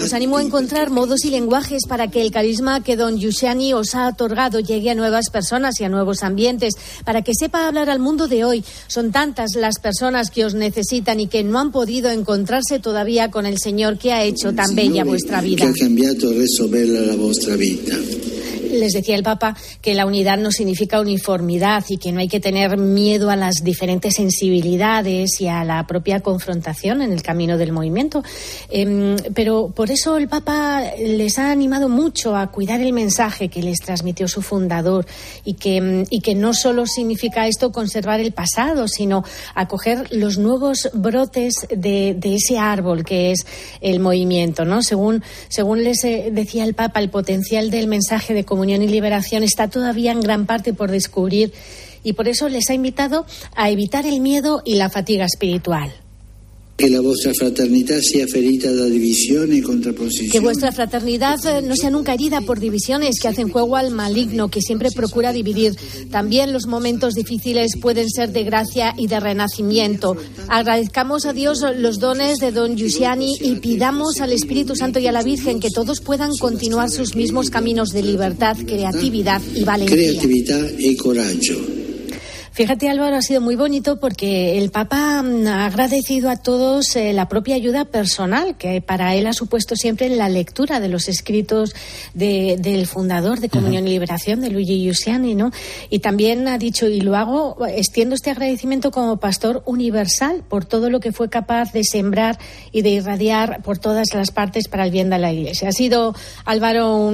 Os 0.03 0.13
animo 0.13 0.37
a 0.37 0.43
encontrar 0.43 0.89
modos 0.89 1.23
y 1.23 1.29
lenguajes 1.29 1.83
para 1.87 2.09
que 2.09 2.21
el 2.21 2.31
carisma 2.31 2.83
que 2.83 2.97
don 2.97 3.17
Giussani 3.17 3.73
os 3.73 3.95
ha 3.95 4.09
otorgado 4.09 4.59
llegue 4.59 4.89
a 4.89 4.95
nuevas 4.95 5.29
personas 5.29 5.79
y 5.79 5.83
a 5.85 5.89
nuevos 5.89 6.23
ambientes, 6.23 6.73
para 7.05 7.21
que 7.21 7.33
sepa 7.33 7.67
hablar 7.67 7.89
al 7.89 7.99
mundo 7.99 8.27
de 8.27 8.43
hoy. 8.43 8.63
Son 8.87 9.11
tantas 9.11 9.55
las 9.55 9.79
personas 9.79 10.31
que 10.31 10.45
os 10.45 10.53
necesitan 10.53 11.19
y 11.19 11.27
que 11.27 11.43
no 11.43 11.59
han 11.59 11.71
podido 11.71 12.09
encontrarse 12.11 12.79
todavía 12.79 13.31
con 13.31 13.45
el 13.45 13.57
Señor 13.57 13.97
que 13.97 14.11
ha 14.11 14.23
hecho 14.23 14.53
tan 14.53 14.75
bella 14.75 15.03
vuestra 15.05 15.41
vida. 15.41 15.63
Que 15.63 15.69
ha 15.69 15.73
cambiado 15.73 16.33
reso 16.33 16.67
bella 16.67 17.01
la 17.01 17.15
vuestra 17.15 17.55
vida 17.55 17.95
les 18.69 18.93
decía 18.93 19.15
el 19.15 19.23
Papa 19.23 19.55
que 19.81 19.93
la 19.93 20.05
unidad 20.05 20.37
no 20.37 20.51
significa 20.51 21.01
uniformidad 21.01 21.83
y 21.89 21.97
que 21.97 22.11
no 22.11 22.19
hay 22.19 22.27
que 22.27 22.39
tener 22.39 22.77
miedo 22.77 23.29
a 23.29 23.35
las 23.35 23.63
diferentes 23.63 24.15
sensibilidades 24.15 25.41
y 25.41 25.47
a 25.47 25.63
la 25.63 25.85
propia 25.87 26.21
confrontación 26.21 27.01
en 27.01 27.11
el 27.11 27.21
camino 27.21 27.57
del 27.57 27.71
movimiento. 27.71 28.23
Eh, 28.69 29.15
pero 29.33 29.71
por 29.75 29.91
eso 29.91 30.17
el 30.17 30.27
Papa 30.27 30.83
les 30.97 31.39
ha 31.39 31.51
animado 31.51 31.89
mucho 31.89 32.35
a 32.35 32.47
cuidar 32.51 32.81
el 32.81 32.93
mensaje 32.93 33.49
que 33.49 33.61
les 33.61 33.79
transmitió 33.79 34.27
su 34.27 34.41
fundador 34.41 35.05
y 35.43 35.53
que, 35.53 36.05
y 36.09 36.21
que 36.21 36.35
no 36.35 36.53
solo 36.53 36.85
significa 36.85 37.47
esto 37.47 37.71
conservar 37.71 38.19
el 38.19 38.31
pasado, 38.31 38.87
sino 38.87 39.23
acoger 39.55 40.07
los 40.11 40.37
nuevos 40.37 40.89
brotes 40.93 41.67
de, 41.69 42.15
de 42.17 42.35
ese 42.35 42.57
árbol 42.57 43.03
que 43.03 43.31
es 43.31 43.45
el 43.81 43.99
movimiento. 43.99 44.65
¿no? 44.65 44.81
Según, 44.81 45.23
según 45.47 45.83
les 45.83 46.03
eh, 46.03 46.29
decía 46.31 46.63
el 46.63 46.73
Papa, 46.73 46.99
el 46.99 47.09
potencial 47.09 47.69
del 47.71 47.87
mensaje 47.87 48.33
de 48.33 48.45
comunión 48.59 48.81
y 48.81 48.89
liberación 48.89 49.41
está 49.43 49.69
todavía 49.69 50.11
en 50.11 50.19
gran 50.19 50.45
parte 50.45 50.73
por 50.73 50.91
descubrir 50.91 51.53
y 52.03 52.11
por 52.11 52.27
eso 52.27 52.49
les 52.49 52.69
ha 52.69 52.73
invitado 52.73 53.25
a 53.55 53.69
evitar 53.69 54.05
el 54.05 54.19
miedo 54.19 54.61
y 54.65 54.75
la 54.75 54.89
fatiga 54.89 55.23
espiritual. 55.23 55.93
Que 56.79 56.89
la 56.89 57.01
vuestra 57.01 57.33
fraternidad 57.33 57.99
sea 57.99 58.25
ferita 58.25 58.71
de 58.71 58.89
división 58.89 59.53
y 59.53 59.61
contraposición. 59.61 60.31
Que 60.31 60.39
vuestra 60.39 60.71
fraternidad 60.71 61.37
eh, 61.45 61.61
no 61.61 61.75
sea 61.75 61.89
nunca 61.89 62.13
herida 62.13 62.39
por 62.39 62.61
divisiones 62.61 63.19
que 63.19 63.27
hacen 63.27 63.49
juego 63.49 63.75
al 63.75 63.91
maligno, 63.91 64.47
que 64.47 64.61
siempre 64.61 64.89
procura 64.89 65.33
dividir. 65.33 65.75
También 66.09 66.53
los 66.53 66.67
momentos 66.67 67.15
difíciles 67.15 67.73
pueden 67.81 68.09
ser 68.09 68.31
de 68.31 68.45
gracia 68.45 68.93
y 68.97 69.07
de 69.07 69.19
renacimiento. 69.19 70.15
Agradezcamos 70.47 71.25
a 71.25 71.33
Dios 71.33 71.65
los 71.75 71.99
dones 71.99 72.37
de 72.37 72.53
don 72.53 72.77
Giussiani 72.77 73.35
y 73.41 73.55
pidamos 73.55 74.21
al 74.21 74.31
Espíritu 74.31 74.73
Santo 74.73 74.99
y 74.99 75.07
a 75.07 75.11
la 75.11 75.21
Virgen 75.21 75.59
que 75.59 75.71
todos 75.71 75.99
puedan 75.99 76.31
continuar 76.39 76.89
sus 76.89 77.13
mismos 77.13 77.49
caminos 77.49 77.89
de 77.89 78.03
libertad, 78.03 78.55
creatividad 78.65 79.41
y 79.53 79.65
valentía. 79.65 79.97
Creatividad 79.97 80.71
y 80.79 80.95
coraggio. 80.95 81.78
Fíjate, 82.59 82.89
Álvaro, 82.89 83.15
ha 83.15 83.21
sido 83.21 83.39
muy 83.39 83.55
bonito 83.55 84.01
porque 84.01 84.57
el 84.57 84.69
Papa 84.69 85.23
mm, 85.23 85.47
ha 85.47 85.65
agradecido 85.65 86.29
a 86.29 86.35
todos 86.35 86.93
eh, 86.97 87.13
la 87.13 87.29
propia 87.29 87.55
ayuda 87.55 87.85
personal 87.85 88.57
que 88.57 88.81
para 88.81 89.15
él 89.15 89.27
ha 89.27 89.33
supuesto 89.33 89.77
siempre 89.77 90.09
la 90.09 90.27
lectura 90.27 90.81
de 90.81 90.89
los 90.89 91.07
escritos 91.07 91.73
del 92.13 92.85
fundador 92.85 93.39
de 93.39 93.47
Comunión 93.47 93.87
y 93.87 93.91
Liberación, 93.91 94.41
de 94.41 94.49
Luigi 94.49 94.83
Giussiani, 94.83 95.35
¿no? 95.35 95.51
Y 95.89 95.99
también 95.99 96.49
ha 96.49 96.57
dicho, 96.57 96.85
y 96.89 96.99
lo 96.99 97.15
hago, 97.15 97.65
extiendo 97.65 98.13
este 98.13 98.29
agradecimiento 98.31 98.91
como 98.91 99.15
pastor 99.21 99.63
universal 99.65 100.43
por 100.49 100.65
todo 100.65 100.89
lo 100.89 100.99
que 100.99 101.13
fue 101.13 101.29
capaz 101.29 101.71
de 101.71 101.85
sembrar 101.85 102.37
y 102.73 102.81
de 102.81 102.89
irradiar 102.89 103.61
por 103.63 103.77
todas 103.77 104.07
las 104.13 104.31
partes 104.31 104.67
para 104.67 104.83
el 104.83 104.91
bien 104.91 105.09
de 105.09 105.17
la 105.17 105.31
Iglesia. 105.31 105.69
Ha 105.69 105.71
sido, 105.71 106.13
Álvaro, 106.43 107.05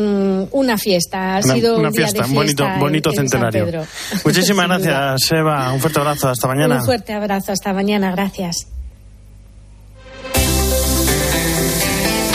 una 0.52 0.80
fiesta. 0.80 1.38
Ha 1.38 1.44
sido 1.44 1.78
una 1.78 1.90
un 1.90 1.94
fiesta, 1.94 2.14
día 2.14 2.24
de 2.24 2.30
un 2.30 2.36
bonito, 2.36 2.64
fiesta 2.64 2.74
en- 2.74 2.80
bonito 2.80 3.10
en 3.12 3.16
San 3.16 3.30
centenario. 3.30 3.86
Muchísimas 4.26 4.68
gracias, 4.82 5.35
Eva. 5.36 5.72
Un 5.74 5.80
fuerte 5.80 6.00
abrazo. 6.00 6.30
Hasta 6.30 6.48
mañana. 6.48 6.78
Un 6.78 6.86
fuerte 6.86 7.14
abrazo. 7.14 7.52
Hasta 7.52 7.74
mañana. 7.74 8.12
Gracias. 8.12 8.68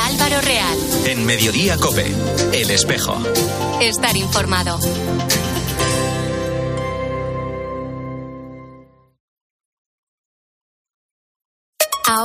Álvaro 0.02 0.40
Real. 0.42 0.78
En 1.06 1.24
Mediodía 1.26 1.76
Cope, 1.76 2.06
El 2.52 2.70
Espejo. 2.70 3.16
Estar 3.80 4.16
informado. 4.16 4.78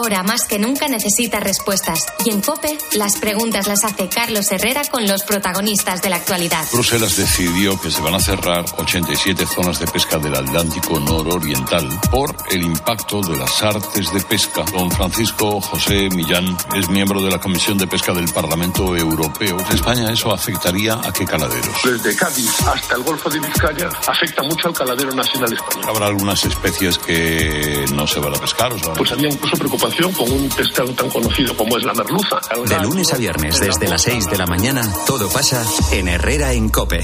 Ahora 0.06 0.22
más 0.22 0.46
que 0.46 0.60
nunca 0.60 0.88
necesita 0.88 1.40
respuestas 1.40 2.06
y 2.24 2.30
en 2.30 2.40
COPE 2.40 2.78
las 2.94 3.18
preguntas 3.18 3.66
las 3.66 3.84
hace 3.86 4.08
Carlos 4.08 4.52
Herrera 4.52 4.84
con 4.92 5.08
los 5.08 5.24
protagonistas 5.24 6.04
de 6.04 6.12
la 6.12 6.18
actualidad. 6.18 6.64
Bruselas 6.72 7.18
decidió 7.18 7.82
que 7.82 7.90
se 7.90 8.04
van 8.04 8.14
a 8.14 8.20
cerrar 8.20 8.66
87 8.78 9.48
zonas 9.48 9.80
de 9.80 9.88
pesca 9.88 10.20
del 10.20 10.36
Atlántico 10.36 11.00
nororiental 11.00 11.90
por 12.12 12.36
el 12.52 12.62
impacto 12.62 13.20
de 13.22 13.36
las 13.36 13.64
artes 13.64 14.14
de 14.14 14.22
pesca. 14.22 14.64
Don 14.72 14.92
Francisco 14.92 15.60
José 15.60 16.08
Millán 16.10 16.56
es 16.76 16.88
miembro 16.88 17.20
de 17.24 17.32
la 17.32 17.40
Comisión 17.40 17.80
de 17.80 17.88
Pesca 17.88 18.14
del 18.14 18.32
Parlamento 18.32 18.96
Europeo. 18.96 19.58
En 19.60 19.76
España 19.76 20.12
eso 20.12 20.32
afectaría 20.32 20.94
a 20.94 21.12
qué 21.12 21.26
caladeros. 21.26 21.82
Desde 21.84 22.16
Cádiz 22.16 22.52
hasta 22.68 22.94
el 22.94 23.02
Golfo 23.02 23.28
de 23.32 23.40
Vizcaya 23.40 23.90
afecta 24.06 24.44
mucho 24.44 24.68
al 24.68 24.74
caladero 24.76 25.12
nacional 25.16 25.52
español. 25.52 25.90
Habrá 25.90 26.06
algunas 26.06 26.46
especies 26.46 27.00
que 27.00 27.86
no 27.96 28.06
se 28.06 28.20
van 28.20 28.36
a 28.36 28.38
pescar. 28.38 28.72
O 28.72 28.78
sea, 28.78 28.94
Pues 28.94 29.12
había 29.12 29.30
incluso 29.30 29.58
preocupación 29.58 29.95
con 30.04 30.30
un 30.30 30.50
pescado 30.50 30.92
tan 30.94 31.10
conocido 31.10 31.56
como 31.56 31.78
es 31.78 31.86
la 31.86 31.94
merluza. 31.94 32.40
De 32.68 32.84
lunes 32.84 33.14
a 33.14 33.18
viernes, 33.18 33.60
desde 33.60 33.88
las 33.88 34.02
6 34.02 34.30
de 34.30 34.38
la 34.38 34.46
mañana, 34.46 34.82
todo 35.08 35.30
pasa 35.30 35.66
en 35.94 36.10
Herrera 36.10 36.52
en 36.54 36.70
Cope. 36.70 37.00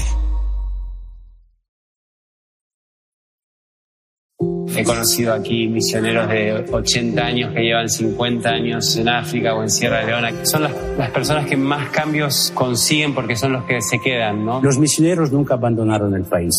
He 4.74 4.84
conocido 4.84 5.32
aquí 5.32 5.68
misioneros 5.68 6.28
de 6.28 6.64
80 6.70 7.22
años 7.22 7.54
que 7.54 7.60
llevan 7.60 7.88
50 7.88 8.48
años 8.48 8.96
en 8.96 9.08
África 9.08 9.54
o 9.54 9.62
en 9.62 9.70
Sierra 9.70 10.04
Leona. 10.04 10.44
Son 10.44 10.62
las, 10.62 10.72
las 10.98 11.10
personas 11.10 11.46
que 11.46 11.56
más 11.56 11.90
cambios 11.90 12.52
consiguen 12.54 13.14
porque 13.14 13.36
son 13.36 13.52
los 13.52 13.64
que 13.64 13.80
se 13.80 13.98
quedan, 14.00 14.44
¿no? 14.44 14.62
Los 14.62 14.78
misioneros 14.78 15.30
nunca 15.30 15.54
abandonaron 15.54 16.14
el 16.14 16.24
país. 16.24 16.54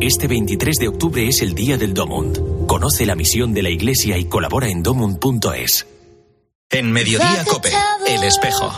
Este 0.00 0.28
23 0.28 0.76
de 0.76 0.88
octubre 0.88 1.26
es 1.26 1.40
el 1.42 1.54
Día 1.54 1.76
del 1.76 1.94
Domund. 1.94 2.55
Conoce 2.66 3.06
la 3.06 3.14
misión 3.14 3.54
de 3.54 3.62
la 3.62 3.70
Iglesia 3.70 4.18
y 4.18 4.24
colabora 4.26 4.68
en 4.68 4.82
domund.es. 4.82 5.86
En 6.70 6.90
Mediodía 6.90 7.44
Cope, 7.48 7.70
El 8.08 8.24
Espejo. 8.24 8.72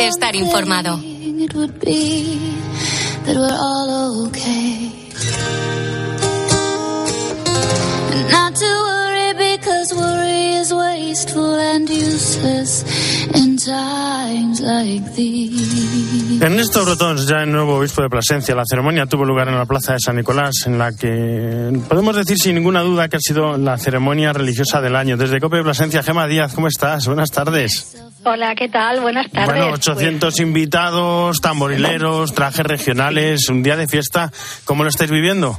Estar 0.00 0.34
informado. 0.34 1.00
Not 8.30 8.54
to 8.56 8.66
worry 8.66 9.32
because 9.34 9.94
worry 9.94 10.54
is 10.56 10.72
wasteful 10.72 11.54
and 11.54 11.88
useless 11.88 12.84
Ernesto 16.40 16.84
Brotons, 16.84 17.26
ya 17.26 17.42
el 17.42 17.52
nuevo 17.52 17.76
obispo 17.76 18.02
de 18.02 18.08
Plasencia, 18.08 18.54
la 18.54 18.62
ceremonia 18.68 19.06
tuvo 19.06 19.24
lugar 19.24 19.48
en 19.48 19.56
la 19.56 19.66
plaza 19.66 19.92
de 19.92 20.00
San 20.00 20.16
Nicolás, 20.16 20.54
en 20.66 20.78
la 20.78 20.92
que 20.92 21.78
podemos 21.88 22.16
decir 22.16 22.38
sin 22.38 22.54
ninguna 22.54 22.80
duda 22.82 23.08
que 23.08 23.16
ha 23.16 23.20
sido 23.20 23.56
la 23.58 23.76
ceremonia 23.78 24.32
religiosa 24.32 24.80
del 24.80 24.96
año. 24.96 25.16
Desde 25.16 25.40
Cope 25.40 25.58
de 25.58 25.64
Plasencia, 25.64 26.02
Gema 26.02 26.26
Díaz, 26.26 26.54
¿cómo 26.54 26.68
estás? 26.68 27.06
Buenas 27.06 27.30
tardes. 27.30 27.96
Hola, 28.24 28.54
¿qué 28.54 28.68
tal? 28.68 29.00
Buenas 29.00 29.30
tardes. 29.30 29.54
Bueno, 29.54 29.74
800 29.74 30.40
invitados, 30.40 31.40
tamborileros, 31.40 32.34
trajes 32.34 32.66
regionales, 32.66 33.48
un 33.48 33.62
día 33.62 33.76
de 33.76 33.86
fiesta. 33.86 34.32
¿Cómo 34.64 34.82
lo 34.82 34.88
estáis 34.88 35.10
viviendo? 35.10 35.58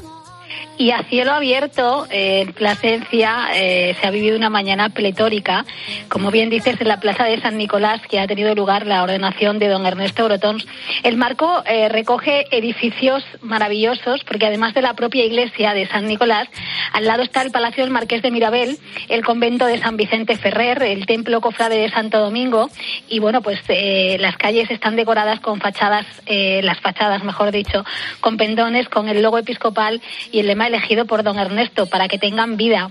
Y 0.80 0.92
a 0.92 1.04
cielo 1.04 1.34
abierto, 1.34 2.08
eh, 2.10 2.40
en 2.40 2.54
Plasencia 2.54 3.50
eh, 3.54 3.98
se 4.00 4.08
ha 4.08 4.12
vivido 4.12 4.38
una 4.38 4.50
mañana 4.50 4.88
pletórica, 4.88 5.66
como 6.08 6.32
bien 6.32 6.50
dices, 6.50 6.80
en 6.80 6.88
la 6.88 7.02
plaza 7.02 7.26
de 7.26 7.42
San 7.42 7.58
Nicolás, 7.58 8.00
que 8.08 8.18
ha 8.18 8.28
tenido 8.28 8.56
lugar 8.56 8.88
la 8.88 9.04
ordenación 9.04 9.60
de 9.60 9.68
don 9.68 9.86
Ernesto 9.86 10.24
Brotons. 10.24 10.66
El 11.04 11.18
marco 11.18 11.64
eh, 11.66 11.90
recoge 11.90 12.46
edificios 12.56 13.26
maravillosos, 13.42 14.24
porque 14.24 14.46
además 14.46 14.74
de 14.74 14.82
la 14.82 14.94
propia 14.94 15.26
iglesia 15.26 15.74
de 15.74 15.86
San 15.86 16.08
Nicolás, 16.08 16.48
al 16.94 17.04
lado 17.04 17.24
está 17.24 17.42
el 17.42 17.52
Palacio 17.52 17.84
del 17.84 17.92
Marqués 17.92 18.22
de 18.22 18.32
Mirabel, 18.32 18.78
el 19.10 19.26
convento 19.26 19.66
de 19.66 19.80
San 19.80 19.98
Vicente 19.98 20.38
Ferrer, 20.38 20.82
el 20.84 21.06
templo 21.06 21.42
cofrade 21.42 21.76
de 21.76 21.90
Santo 21.90 22.22
Domingo, 22.22 22.70
y 23.10 23.20
bueno, 23.20 23.42
pues 23.42 23.60
eh, 23.68 24.16
las 24.22 24.38
calles 24.38 24.72
están 24.72 24.96
decoradas 24.96 25.42
con 25.42 25.60
fachadas, 25.60 26.06
las 26.26 26.80
fachadas, 26.80 27.22
mejor 27.26 27.52
dicho, 27.52 27.84
con 28.22 28.38
pendones, 28.38 28.88
con 28.88 29.10
el 29.10 29.22
logo 29.22 29.40
episcopal 29.40 30.02
y 30.32 30.40
el 30.40 30.48
lema 30.48 30.69
elegido 30.70 31.06
por 31.06 31.24
don 31.24 31.38
Ernesto, 31.38 31.88
para 31.88 32.08
que 32.08 32.18
tengan 32.18 32.56
vida. 32.56 32.90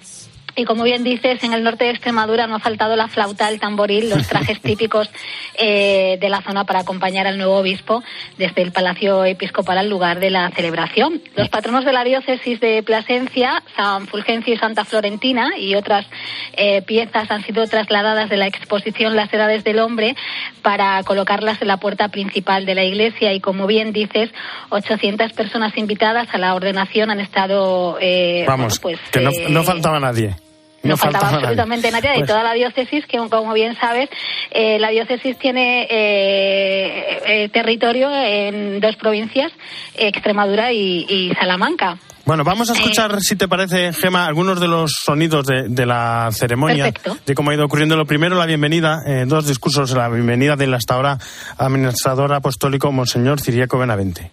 Y 0.58 0.64
como 0.64 0.82
bien 0.82 1.04
dices, 1.04 1.44
en 1.44 1.52
el 1.52 1.62
norte 1.62 1.84
de 1.84 1.90
Extremadura 1.90 2.48
no 2.48 2.56
ha 2.56 2.58
faltado 2.58 2.96
la 2.96 3.06
flauta, 3.06 3.48
el 3.48 3.60
tamboril, 3.60 4.10
los 4.10 4.26
trajes 4.28 4.60
típicos 4.60 5.08
eh, 5.56 6.18
de 6.20 6.28
la 6.28 6.42
zona 6.42 6.64
para 6.64 6.80
acompañar 6.80 7.28
al 7.28 7.38
nuevo 7.38 7.58
obispo 7.58 8.02
desde 8.38 8.62
el 8.62 8.72
Palacio 8.72 9.24
Episcopal 9.24 9.78
al 9.78 9.88
lugar 9.88 10.18
de 10.18 10.30
la 10.30 10.50
celebración. 10.50 11.22
Los 11.36 11.48
patronos 11.48 11.84
de 11.84 11.92
la 11.92 12.02
diócesis 12.02 12.58
de 12.58 12.82
Plasencia, 12.82 13.62
San 13.76 14.08
Fulgencio 14.08 14.52
y 14.52 14.56
Santa 14.56 14.84
Florentina, 14.84 15.56
y 15.56 15.76
otras 15.76 16.06
eh, 16.54 16.82
piezas 16.82 17.30
han 17.30 17.44
sido 17.44 17.64
trasladadas 17.68 18.28
de 18.28 18.36
la 18.36 18.48
exposición 18.48 19.14
Las 19.14 19.32
Edades 19.32 19.62
del 19.62 19.78
Hombre 19.78 20.16
para 20.62 21.00
colocarlas 21.04 21.62
en 21.62 21.68
la 21.68 21.76
puerta 21.76 22.08
principal 22.08 22.66
de 22.66 22.74
la 22.74 22.82
iglesia. 22.82 23.32
Y 23.32 23.38
como 23.38 23.68
bien 23.68 23.92
dices, 23.92 24.30
800 24.70 25.34
personas 25.34 25.78
invitadas 25.78 26.26
a 26.32 26.38
la 26.38 26.56
ordenación 26.56 27.12
han 27.12 27.20
estado. 27.20 27.96
eh, 28.00 28.44
Vamos, 28.48 28.80
bueno, 28.80 28.98
pues, 28.98 29.10
que 29.12 29.20
no, 29.20 29.30
eh, 29.30 29.46
no 29.50 29.62
faltaba 29.62 30.00
nadie. 30.00 30.34
No, 30.82 30.96
faltaba 30.96 31.24
nadie. 31.26 31.38
absolutamente 31.38 31.90
nadie 31.90 32.10
de 32.10 32.14
Pues- 32.18 32.28
toda 32.28 32.42
la 32.42 32.52
diócesis, 32.54 33.04
que 33.06 33.18
como 33.18 33.52
bien 33.52 33.76
sabes, 33.80 34.08
eh, 34.50 34.78
la 34.78 34.88
diócesis 34.90 35.38
tiene 35.38 35.86
eh, 35.90 37.20
eh, 37.26 37.48
territorio 37.50 38.10
en 38.14 38.80
dos 38.80 38.96
provincias, 38.96 39.52
Extremadura 39.96 40.72
y, 40.72 41.04
y 41.08 41.32
Salamanca. 41.34 41.98
Bueno, 42.24 42.44
vamos 42.44 42.68
a 42.68 42.74
escuchar, 42.74 43.20
si 43.22 43.36
te 43.36 43.48
parece, 43.48 43.90
Gema, 43.94 44.26
algunos 44.26 44.60
de 44.60 44.68
los 44.68 44.92
sonidos 45.02 45.46
de, 45.46 45.62
de 45.68 45.86
la 45.86 46.28
ceremonia, 46.30 46.84
Perfecto. 46.84 47.16
de 47.24 47.34
cómo 47.34 47.50
ha 47.50 47.54
ido 47.54 47.64
ocurriendo. 47.64 47.96
Lo 47.96 48.04
primero, 48.04 48.36
la 48.36 48.44
bienvenida, 48.44 48.98
eh, 49.06 49.24
dos 49.26 49.46
discursos, 49.46 49.92
la 49.92 50.08
bienvenida 50.10 50.54
del 50.54 50.74
hasta 50.74 50.94
ahora 50.94 51.16
administrador 51.56 52.34
apostólico, 52.34 52.92
Monseñor 52.92 53.40
Ciriaco 53.40 53.78
Benavente. 53.78 54.30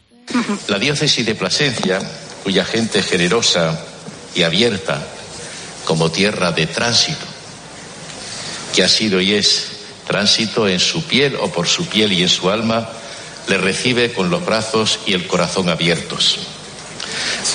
La 0.68 0.78
diócesis 0.78 1.26
de 1.26 1.36
Plasencia, 1.36 2.00
cuya 2.44 2.66
gente 2.66 3.00
es 3.00 3.08
generosa 3.10 3.80
y 4.36 4.44
abierta 4.44 5.02
como 5.86 6.12
tierra 6.12 6.52
de 6.52 6.68
tránsito, 6.68 7.26
que 8.74 8.84
ha 8.84 8.90
sido 8.90 9.22
y 9.22 9.34
es 9.34 9.72
tránsito 10.08 10.68
en 10.68 10.80
su 10.80 11.04
piel 11.04 11.38
o 11.40 11.50
por 11.50 11.68
su 11.68 11.88
piel 11.88 12.12
y 12.12 12.24
en 12.24 12.30
su 12.30 12.50
alma, 12.50 12.90
le 13.48 13.58
recibe 13.58 14.12
con 14.12 14.30
los 14.30 14.46
brazos 14.46 15.00
y 15.06 15.14
el 15.14 15.28
corazón 15.28 15.70
abiertos. 15.70 16.40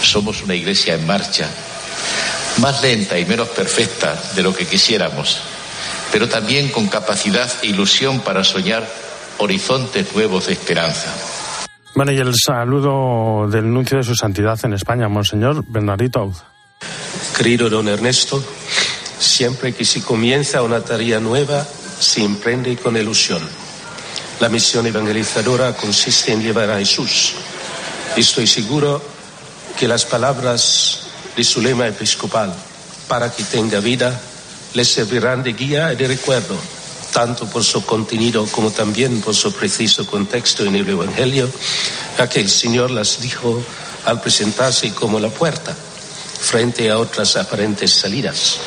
Somos 0.02 0.42
una 0.42 0.54
iglesia 0.54 0.94
en 0.94 1.06
marcha, 1.06 1.48
más 2.58 2.80
lenta 2.82 3.18
y 3.18 3.26
menos 3.26 3.48
perfecta 3.48 4.20
de 4.34 4.42
lo 4.42 4.54
que 4.54 4.66
quisiéramos, 4.66 5.38
pero 6.12 6.28
también 6.28 6.68
con 6.70 6.88
capacidad 6.88 7.50
e 7.62 7.66
ilusión 7.66 8.20
para 8.20 8.44
soñar 8.44 8.88
horizontes 9.38 10.14
nuevos 10.14 10.46
de 10.46 10.52
esperanza. 10.52 11.12
Bueno, 11.94 12.12
y 12.12 12.18
el 12.18 12.34
saludo 12.34 13.48
del 13.48 13.72
nuncio 13.72 13.98
de 13.98 14.04
su 14.04 14.14
santidad 14.14 14.58
en 14.64 14.74
España, 14.74 15.08
Monseñor 15.08 15.64
Bernardito. 15.66 16.32
Querido 17.36 17.70
don 17.70 17.88
Ernesto, 17.88 18.42
siempre 19.18 19.74
que 19.74 19.84
se 19.84 20.02
comienza 20.02 20.62
una 20.62 20.80
tarea 20.80 21.20
nueva, 21.20 21.66
se 21.98 22.22
emprende 22.22 22.76
con 22.76 22.96
ilusión. 22.96 23.46
La 24.40 24.48
misión 24.48 24.86
evangelizadora 24.86 25.76
consiste 25.76 26.32
en 26.32 26.42
llevar 26.42 26.70
a 26.70 26.78
Jesús. 26.78 27.32
Estoy 28.16 28.46
seguro 28.46 29.02
que 29.78 29.86
las 29.86 30.04
palabras 30.04 31.00
de 31.36 31.44
su 31.44 31.60
lema 31.60 31.86
episcopal, 31.86 32.54
para 33.06 33.30
que 33.30 33.44
tenga 33.44 33.80
vida, 33.80 34.20
le 34.74 34.84
servirán 34.84 35.42
de 35.42 35.52
guía 35.52 35.92
y 35.92 35.96
de 35.96 36.08
recuerdo, 36.08 36.56
tanto 37.12 37.46
por 37.46 37.64
su 37.64 37.84
contenido 37.84 38.46
como 38.46 38.70
también 38.70 39.20
por 39.20 39.34
su 39.34 39.52
preciso 39.52 40.06
contexto 40.06 40.64
en 40.64 40.76
el 40.76 40.88
Evangelio, 40.88 41.50
ya 42.16 42.28
que 42.28 42.40
el 42.40 42.48
Señor 42.48 42.90
las 42.90 43.20
dijo 43.20 43.62
al 44.04 44.20
presentarse 44.20 44.92
como 44.94 45.20
la 45.20 45.28
puerta. 45.28 45.76
Frente 46.40 46.90
a 46.90 46.98
otras 46.98 47.36
aparentes 47.36 47.92
salidas 47.92 48.60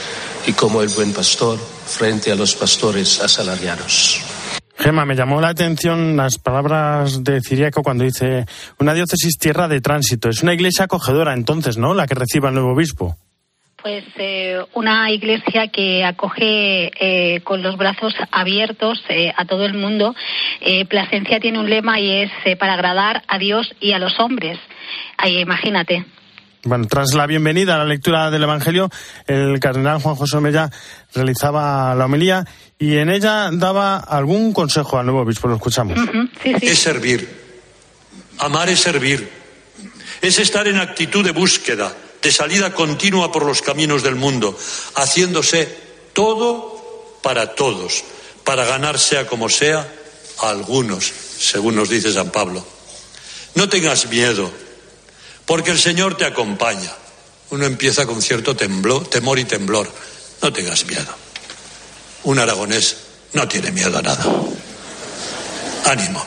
y 0.46 0.54
como 0.54 0.82
el 0.82 0.90
buen 0.90 1.14
pastor 1.14 1.58
frente 1.58 2.32
a 2.32 2.36
los 2.36 2.56
pastores 2.56 3.22
asalariados. 3.22 4.22
Gema, 4.78 5.06
me 5.06 5.16
llamó 5.16 5.40
la 5.40 5.50
atención 5.50 6.18
las 6.18 6.38
palabras 6.38 7.24
de 7.24 7.42
Ciriaco 7.42 7.84
cuando 7.84 8.04
dice 8.04 8.46
una 8.80 8.94
diócesis 8.94 9.38
tierra 9.38 9.68
de 9.68 9.82
tránsito. 9.82 10.30
Es 10.30 10.44
una 10.44 10.54
iglesia 10.54 10.86
acogedora 10.86 11.34
entonces, 11.34 11.78
¿no? 11.78 11.94
La 11.94 12.08
que 12.08 12.16
reciba 12.16 12.50
el 12.50 12.56
nuevo 12.56 12.74
obispo. 12.74 13.16
Pues 13.82 14.06
eh, 14.18 14.60
una 14.74 15.12
iglesia 15.12 15.68
que 15.68 16.06
acoge 16.06 16.92
eh, 17.00 17.42
con 17.42 17.62
los 17.62 17.78
brazos 17.78 18.14
abiertos 18.32 19.04
eh, 19.10 19.34
a 19.36 19.46
todo 19.46 19.66
el 19.66 19.74
mundo. 19.74 20.16
Plasencia 20.88 21.42
tiene 21.42 21.60
un 21.60 21.70
lema 21.70 22.00
y 22.00 22.24
es 22.24 22.32
para 22.58 22.74
agradar 22.74 23.24
a 23.28 23.38
Dios 23.38 23.76
y 23.82 23.92
a 23.92 24.00
los 24.00 24.18
hombres. 24.20 24.58
Ahí, 25.18 25.40
imagínate. 25.40 26.06
Bueno, 26.66 26.88
tras 26.88 27.14
la 27.14 27.28
bienvenida 27.28 27.76
a 27.76 27.80
la 27.80 27.86
lectura 27.86 28.32
del 28.32 28.44
Evangelio, 28.44 28.90
el 29.28 29.60
cardenal 29.60 30.02
Juan 30.02 30.16
José 30.16 30.38
Omella 30.38 30.72
realizaba 31.14 31.94
la 31.94 32.06
homilía 32.06 32.46
y 32.80 32.96
en 32.96 33.10
ella 33.10 33.50
daba 33.52 33.98
algún 33.98 34.54
consejo 34.54 34.98
al 34.98 35.06
nuevo 35.06 35.24
obispo. 35.24 35.50
Lo 35.50 35.56
escuchamos. 35.56 36.00
Es 36.62 36.80
servir. 36.80 37.28
Amar 38.38 38.70
es 38.70 38.80
servir. 38.80 39.30
Es 40.22 40.40
estar 40.40 40.66
en 40.70 40.78
actitud 40.78 41.26
de 41.26 41.32
búsqueda, 41.32 41.94
de 42.22 42.32
salida 42.32 42.74
continua 42.74 43.30
por 43.30 43.46
los 43.46 43.62
caminos 43.62 44.02
del 44.02 44.16
mundo, 44.16 44.58
haciéndose 44.96 45.68
todo 46.14 47.20
para 47.22 47.56
todos, 47.56 48.06
para 48.46 48.64
ganar 48.64 49.00
sea 49.00 49.28
como 49.28 49.50
sea 49.50 49.86
a 50.42 50.50
algunos, 50.50 51.12
según 51.38 51.76
nos 51.76 51.90
dice 51.90 52.14
San 52.14 52.32
Pablo. 52.32 52.66
No 53.56 53.68
tengas 53.68 54.10
miedo 54.10 54.63
porque 55.46 55.72
el 55.72 55.80
Señor 55.80 56.16
te 56.16 56.26
acompaña. 56.26 56.92
Uno 57.50 57.66
empieza 57.66 58.06
con 58.06 58.22
cierto 58.22 58.56
temor 58.56 59.40
y 59.40 59.44
temblor. 59.46 59.90
No 60.42 60.52
tengas 60.52 60.86
miedo. 60.86 61.14
Un 62.24 62.40
aragonés 62.40 62.98
no 63.34 63.48
tiene 63.48 63.72
miedo 63.72 63.98
a 63.98 64.02
nada. 64.02 64.26
Ánimo. 65.86 66.26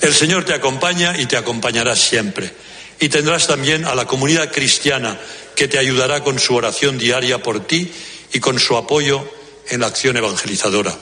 El 0.00 0.14
Señor 0.14 0.44
te 0.44 0.54
acompaña 0.54 1.18
y 1.18 1.26
te 1.26 1.36
acompañará 1.36 1.94
siempre. 1.94 2.52
Y 2.98 3.08
tendrás 3.08 3.46
también 3.46 3.84
a 3.84 3.94
la 3.94 4.06
comunidad 4.06 4.52
cristiana 4.52 5.18
que 5.56 5.68
te 5.68 5.78
ayudará 5.78 6.22
con 6.22 6.38
su 6.38 6.54
oración 6.54 6.98
diaria 6.98 7.42
por 7.42 7.60
ti 7.60 7.92
y 8.32 8.40
con 8.40 8.58
su 8.58 8.76
apoyo 8.76 9.28
en 9.68 9.80
la 9.80 9.88
acción 9.88 10.16
evangelizadora. 10.16 10.94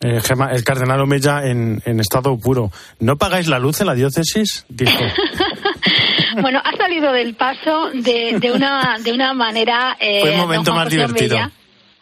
Eh, 0.00 0.20
el 0.52 0.64
cardenal 0.64 1.00
Omeya 1.00 1.46
en, 1.46 1.80
en, 1.84 2.00
estado 2.00 2.36
puro. 2.38 2.70
¿No 2.98 3.16
pagáis 3.16 3.46
la 3.46 3.58
luz 3.58 3.80
en 3.80 3.86
la 3.86 3.94
diócesis? 3.94 4.64
Dijo. 4.68 4.92
bueno, 6.40 6.60
ha 6.64 6.76
salido 6.76 7.12
del 7.12 7.34
paso 7.34 7.90
de, 7.92 8.38
de, 8.40 8.52
una, 8.52 8.98
de 9.02 9.12
una 9.12 9.34
manera. 9.34 9.96
Eh, 10.00 10.20
Fue 10.20 10.32
el 10.32 10.38
momento 10.38 10.74
más 10.74 10.88
divertido 10.88 11.38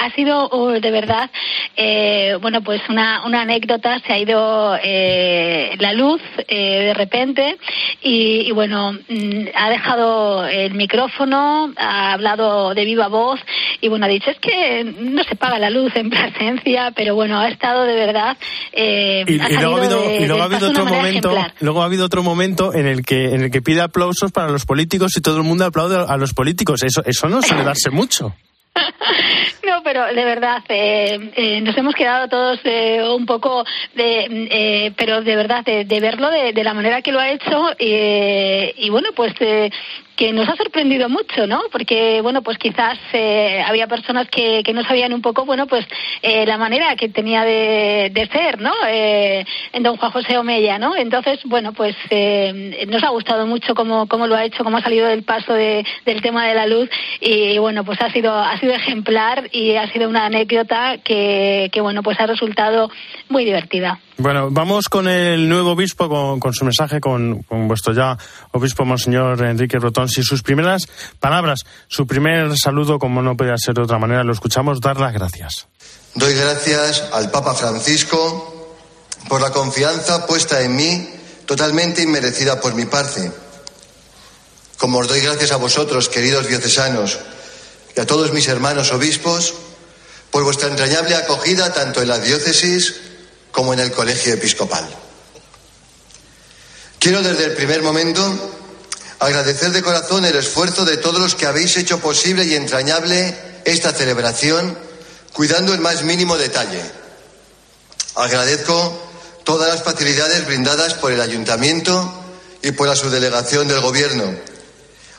ha 0.05 0.11
sido 0.15 0.49
uh, 0.51 0.81
de 0.81 0.91
verdad, 0.91 1.31
eh, 1.77 2.37
bueno, 2.41 2.63
pues 2.63 2.81
una, 2.89 3.25
una 3.25 3.43
anécdota, 3.43 4.01
se 4.07 4.13
ha 4.13 4.19
ido 4.19 4.77
eh, 4.83 5.77
la 5.79 5.93
luz 5.93 6.21
eh, 6.49 6.87
de 6.87 6.95
repente 6.95 7.59
y, 8.03 8.51
bueno, 8.53 8.93
mm, 8.93 9.47
ha 9.55 9.71
dejado 9.71 10.47
el 10.47 10.75
micrófono, 10.75 11.73
ha 11.77 12.13
hablado 12.13 12.75
de 12.75 12.85
viva 12.85 13.09
voz 13.09 13.41
y 13.81 13.89
bueno, 13.89 14.07
ha 14.07 14.09
dicho, 14.09 14.31
es 14.31 14.39
que 14.39 14.85
no 14.85 15.25
se 15.25 15.37
paga 15.37 15.59
la 15.59 15.71
luz 15.71 15.95
en 15.97 16.11
presencia, 16.11 16.93
pero 16.95 17.15
bueno, 17.15 17.39
ha 17.39 17.49
estado 17.49 17.85
de 17.85 17.95
verdad... 17.95 18.37
y, 18.75 19.39
luego 19.39 19.77
ha 19.77 19.79
habido, 19.79 20.21
y 20.21 20.27
luego 20.27 20.43
ha 20.43 20.47
habido 20.47 20.69
otro 20.69 20.87
momento, 20.87 21.35
luego 21.61 21.83
ha 21.83 21.85
habido 21.87 22.07
otro 22.07 22.23
momento 22.23 22.75
en 22.75 22.87
el 22.87 23.05
que 23.05 23.35
en 23.35 23.43
el 23.43 23.51
que 23.51 23.63
pide 23.63 23.81
aplausos 23.81 24.33
para 24.33 24.51
los 24.51 24.67
políticos 24.67 25.17
y 25.17 25.21
todo 25.21 25.39
el 25.39 25.45
mundo 25.45 25.65
aplaude 25.65 25.97
a 25.97 26.17
los 26.17 26.35
políticos. 26.35 26.83
Eso, 26.83 27.03
eso 27.05 27.29
no 27.29 27.43
suele 27.43 27.65
darse 27.65 27.91
mucho. 27.91 28.35
No, 29.67 29.83
pero 29.83 30.07
de 30.07 30.25
verdad, 30.25 30.63
eh, 30.69 31.31
eh, 31.37 31.61
nos 31.61 31.77
hemos 31.77 31.95
quedado 31.95 32.29
todos 32.29 32.61
eh, 32.65 33.03
un 33.09 33.27
poco 33.27 33.65
de, 33.95 34.93
pero 34.97 35.23
de 35.23 35.37
verdad, 35.37 35.65
de, 35.65 36.01
verlo 36.01 36.31
de, 36.31 36.53
de, 36.53 36.65
la 36.65 36.75
manera 36.75 37.03
que 37.03 37.13
lo 37.13 37.21
ha 37.21 37.31
hecho 37.31 37.71
y 37.79 38.91
bueno, 38.91 39.11
pues 39.15 39.35
que 40.17 40.33
nos 40.33 40.49
ha 40.49 40.57
sorprendido 40.57 41.09
mucho, 41.09 41.47
¿no? 41.47 41.63
Porque, 41.71 42.21
bueno, 42.23 42.43
pues 42.43 42.59
quizás 42.59 42.99
eh, 43.13 43.63
había 43.67 43.87
personas 43.87 44.29
que, 44.29 44.63
que 44.65 44.73
no 44.73 44.83
sabían 44.85 45.13
un 45.13 45.23
poco, 45.23 45.45
bueno, 45.45 45.67
pues 45.67 45.87
eh, 46.23 46.45
la 46.47 46.59
manera 46.59 46.95
que 46.97 47.09
tenía 47.09 47.45
de, 47.45 48.11
de 48.13 48.29
ser, 48.29 48.61
¿no? 48.61 48.73
Eh, 48.89 49.45
en 49.73 49.83
don 49.83 49.97
Juan 49.97 50.13
José 50.13 50.39
Omeya, 50.39 50.79
¿no? 50.79 50.97
Entonces, 50.97 51.41
bueno, 51.45 51.73
pues 51.73 51.97
nos 52.87 53.03
ha 53.03 53.09
gustado 53.09 53.47
mucho 53.47 53.75
cómo, 53.75 54.07
cómo 54.07 54.27
lo 54.27 54.37
ha 54.37 54.45
hecho, 54.45 54.65
cómo 54.65 54.77
ha 54.77 54.83
salido 54.83 55.09
del 55.09 55.23
paso 55.23 55.55
de, 55.55 55.85
del 56.05 56.21
tema 56.21 56.47
de 56.47 56.55
la 56.55 56.67
luz 56.67 56.89
y, 57.21 57.59
bueno, 57.59 57.85
pues 57.85 58.01
ha 58.03 58.11
sido, 58.11 58.35
ha 58.35 58.59
sido 58.59 58.75
ejemplar 58.75 59.49
y 59.53 59.77
ha 59.77 59.91
sido 59.93 60.09
una 60.09 60.27
anécdota 60.27 60.99
que, 61.03 61.71
que 61.73 61.81
bueno, 61.81 62.03
pues 62.03 62.21
ha 62.21 62.27
resultado 62.27 62.91
muy 63.29 63.45
divertida. 63.45 63.99
Bueno, 64.19 64.51
vamos 64.51 64.89
con 64.89 65.09
el 65.09 65.49
nuevo 65.49 65.73
obispo, 65.73 66.09
con, 66.39 66.53
su 66.53 66.65
mensaje, 66.65 67.01
con, 67.01 67.45
vuestro 67.49 67.93
ya 67.93 68.17
obispo, 68.53 68.85
Monseñor 68.85 69.43
Enrique 69.43 69.79
Rotón. 69.79 70.02
Si 70.09 70.23
sus 70.23 70.43
primeras 70.43 70.87
palabras, 71.21 71.61
su 71.89 72.07
primer 72.07 72.57
saludo, 72.57 72.99
como 72.99 73.23
no 73.23 73.37
podía 73.37 73.57
ser 73.57 73.75
de 73.75 73.83
otra 73.83 73.99
manera, 73.99 74.25
lo 74.25 74.33
escuchamos, 74.33 74.81
dar 74.81 74.99
las 74.99 75.13
gracias. 75.13 75.67
Doy 76.15 76.35
gracias 76.35 77.05
al 77.13 77.31
Papa 77.31 77.55
Francisco 77.55 78.77
por 79.29 79.41
la 79.41 79.51
confianza 79.51 80.27
puesta 80.27 80.61
en 80.63 80.77
mí, 80.77 81.09
totalmente 81.47 82.03
inmerecida 82.03 82.61
por 82.61 82.75
mi 82.75 82.85
parte. 82.85 83.31
Como 84.77 84.99
os 84.99 85.09
doy 85.09 85.21
gracias 85.21 85.53
a 85.53 85.57
vosotros, 85.57 86.09
queridos 86.09 86.49
diocesanos, 86.49 87.19
y 87.97 88.01
a 88.01 88.07
todos 88.07 88.33
mis 88.33 88.49
hermanos 88.49 88.93
obispos, 88.93 89.55
por 90.31 90.45
vuestra 90.45 90.69
entrañable 90.69 91.15
acogida 91.15 91.73
tanto 91.73 92.03
en 92.03 92.09
la 92.09 92.19
diócesis 92.19 92.95
como 93.53 93.75
en 93.75 93.81
el 93.81 93.93
colegio 93.93 94.35
episcopal. 94.35 94.89
Quiero 96.99 97.23
desde 97.23 97.45
el 97.45 97.55
primer 97.55 97.83
momento 97.83 98.52
agradecer 99.23 99.71
de 99.71 99.83
corazón 99.83 100.25
el 100.25 100.35
esfuerzo 100.35 100.85
de 100.85 100.97
todos 100.97 101.21
los 101.21 101.37
que 101.37 101.47
habéis 101.47 101.77
hecho 101.77 102.01
posible 102.01 102.45
y 102.45 102.55
entrañable 102.55 103.37
esta 103.65 103.93
celebración, 103.93 104.77
cuidando 105.33 105.73
el 105.73 105.81
más 105.81 106.03
mínimo 106.03 106.37
detalle. 106.37 106.83
Agradezco 108.17 109.11
todas 109.45 109.69
las 109.69 109.85
facilidades 109.85 110.45
brindadas 110.45 110.95
por 110.95 111.13
el 111.13 111.21
ayuntamiento 111.21 112.13
y 112.63 112.73
por 112.73 112.89
la 112.89 112.97
subdelegación 112.97 113.69
del 113.69 113.81
gobierno, 113.81 114.25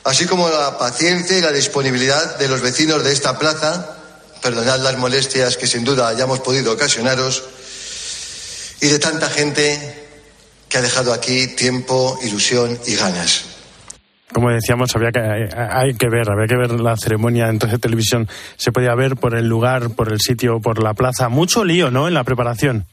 así 0.04 0.26
como 0.26 0.50
la 0.50 0.76
paciencia 0.76 1.38
y 1.38 1.40
la 1.40 1.52
disponibilidad 1.52 2.36
de 2.36 2.48
los 2.48 2.60
vecinos 2.60 3.02
de 3.04 3.12
esta 3.12 3.38
plaza, 3.38 3.96
perdonad 4.42 4.80
las 4.80 4.98
molestias 4.98 5.56
que 5.56 5.66
sin 5.66 5.84
duda 5.84 6.08
hayamos 6.08 6.40
podido 6.40 6.72
ocasionaros, 6.72 7.42
y 8.82 8.88
de 8.88 8.98
tanta 8.98 9.30
gente 9.30 10.08
que 10.68 10.76
ha 10.76 10.82
dejado 10.82 11.14
aquí 11.14 11.48
tiempo, 11.48 12.18
ilusión 12.22 12.78
y 12.84 12.96
ganas. 12.96 13.53
Como 14.32 14.50
decíamos, 14.50 14.94
había 14.96 15.12
que, 15.12 15.20
hay 15.20 15.94
que 15.94 16.08
ver, 16.08 16.30
había 16.30 16.46
que 16.46 16.56
ver 16.56 16.80
la 16.80 16.96
ceremonia 16.96 17.48
en 17.48 17.58
televisión. 17.58 18.28
Se 18.56 18.72
podía 18.72 18.94
ver 18.94 19.16
por 19.16 19.36
el 19.36 19.46
lugar, 19.46 19.90
por 19.90 20.10
el 20.10 20.20
sitio, 20.20 20.60
por 20.60 20.82
la 20.82 20.94
plaza. 20.94 21.28
Mucho 21.28 21.64
lío, 21.64 21.90
¿no? 21.90 22.08
En 22.08 22.14
la 22.14 22.24
preparación. 22.24 22.86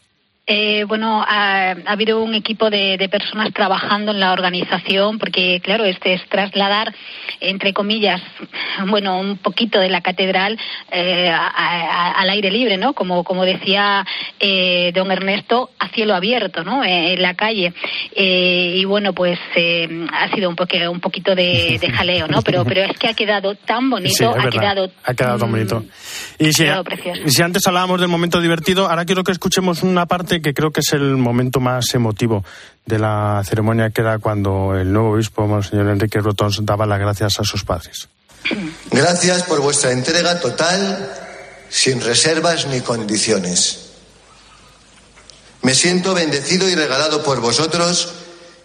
Eh, 0.48 0.86
bueno, 0.86 1.24
ha, 1.26 1.76
habido 1.86 2.24
un 2.24 2.34
equipo 2.34 2.72
de, 2.72 2.98
personas 3.12 3.54
trabajando 3.54 4.12
en 4.12 4.20
la 4.20 4.34
organización, 4.34 5.20
porque 5.20 5.62
claro, 5.64 5.86
este 5.86 6.14
es 6.14 6.28
trasladar, 6.30 6.94
entre 7.40 7.74
comillas, 7.74 8.22
bueno, 8.88 9.20
un 9.20 9.38
poquito 9.38 9.80
de 9.80 9.90
la 9.90 10.02
catedral 10.02 10.58
eh, 10.92 11.32
al 11.32 12.30
aire 12.30 12.50
libre, 12.50 12.78
¿no? 12.78 12.94
Como, 12.94 13.24
como 13.24 13.46
decía 13.46 14.06
eh, 14.40 14.92
don 14.96 15.12
Ernesto, 15.12 15.70
a 15.78 15.90
cielo 15.90 16.16
abierto, 16.16 16.64
¿no? 16.64 16.84
en 16.84 17.22
la 17.22 17.36
calle. 17.36 17.74
y 18.16 18.84
bueno, 18.86 19.14
pues 19.14 19.38
ha 20.12 20.28
sido 20.34 20.50
un, 20.50 20.56
un 20.90 21.00
poquito 21.00 21.36
de, 21.36 21.80
jaleo, 21.94 22.28
¿no? 22.28 22.42
Pero, 22.42 22.66
pero 22.66 22.82
es 22.82 22.98
que 22.98 23.08
ha 23.08 23.14
quedado 23.14 23.56
tan 23.56 23.90
bonito, 23.90 24.34
ha, 24.38 24.50
quedado, 24.50 24.90
ha 25.04 25.14
quedado 25.14 25.38
tan 25.38 25.52
bonito. 25.52 25.84
Y 26.40 26.54
si, 26.54 26.66
si 27.28 27.42
antes 27.42 27.66
hablábamos 27.68 28.00
del 28.00 28.10
momento 28.10 28.42
divertido, 28.42 28.90
ahora 28.90 29.06
quiero 29.06 29.24
que 29.24 29.32
escuchemos 29.32 29.84
una 29.84 30.06
parte 30.06 30.31
que 30.40 30.54
creo 30.54 30.72
que 30.72 30.80
es 30.80 30.94
el 30.94 31.18
momento 31.18 31.60
más 31.60 31.94
emotivo 31.94 32.46
de 32.86 33.00
la 33.00 33.42
ceremonia, 33.46 33.90
que 33.90 34.02
era 34.02 34.20
cuando 34.20 34.76
el 34.76 34.94
nuevo 34.94 35.12
obispo, 35.12 35.46
Monseñor 35.48 35.90
Enrique 35.90 36.20
Rotons, 36.20 36.60
daba 36.62 36.86
las 36.86 37.00
gracias 37.00 37.40
a 37.40 37.44
sus 37.44 37.66
padres. 37.66 38.08
Gracias 38.92 39.44
por 39.44 39.62
vuestra 39.62 39.92
entrega 39.92 40.40
total, 40.40 41.12
sin 41.70 42.02
reservas 42.02 42.68
ni 42.68 42.82
condiciones. 42.82 43.80
Me 45.64 45.76
siento 45.76 46.14
bendecido 46.14 46.70
y 46.70 46.76
regalado 46.76 47.24
por 47.24 47.40
vosotros, 47.42 48.14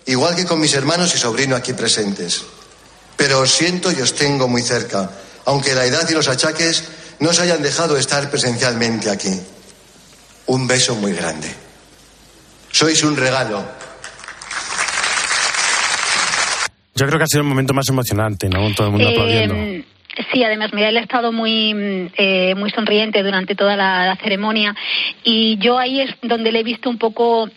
igual 0.07 0.37
que 0.37 0.47
con 0.47 0.61
mis 0.61 0.75
hermanos 0.75 1.15
y 1.15 1.19
sobrino 1.19 1.57
aquí 1.57 1.73
presentes. 1.73 2.43
Pero 3.17 3.41
os 3.41 3.51
siento 3.51 3.91
y 3.91 4.01
os 4.01 4.15
tengo 4.15 4.47
muy 4.49 4.63
cerca, 4.63 5.11
aunque 5.45 5.75
la 5.75 5.85
edad 5.85 6.09
y 6.09 6.15
los 6.15 6.29
achaques 6.29 6.85
no 7.19 7.31
os 7.31 7.39
hayan 7.39 7.63
dejado 7.63 7.97
estar 7.97 8.31
presencialmente 8.31 9.11
aquí 9.11 9.41
un 10.47 10.67
beso 10.67 10.95
muy 10.97 11.13
grande. 11.13 11.49
Sois 12.71 13.03
un 13.05 13.17
regalo. 13.17 13.65
Yo 16.95 17.07
creo 17.07 17.19
que 17.19 17.25
ha 17.25 17.27
sido 17.27 17.43
el 17.43 17.49
momento 17.49 17.75
más 17.75 17.89
emocionante, 17.89 18.49
¿no? 18.49 18.73
Todo 18.75 18.87
el 18.87 18.93
mundo 18.93 19.09
aplaudiendo. 19.09 19.55
Eh, 19.55 19.85
sí, 20.33 20.43
además, 20.43 20.73
mira, 20.73 20.89
él 20.89 20.97
ha 20.97 21.01
estado 21.01 21.31
muy, 21.31 21.75
mm, 21.75 22.13
eh, 22.17 22.55
muy 22.55 22.71
sonriente 22.71 23.23
durante 23.23 23.55
toda 23.55 23.77
la, 23.77 24.07
la 24.07 24.17
ceremonia 24.17 24.75
y 25.23 25.59
yo 25.59 25.79
ahí 25.79 26.01
es 26.01 26.11
donde 26.23 26.53
le 26.53 26.61
he 26.61 26.65
visto 26.65 26.89
un 26.89 26.99
poco 26.99 27.51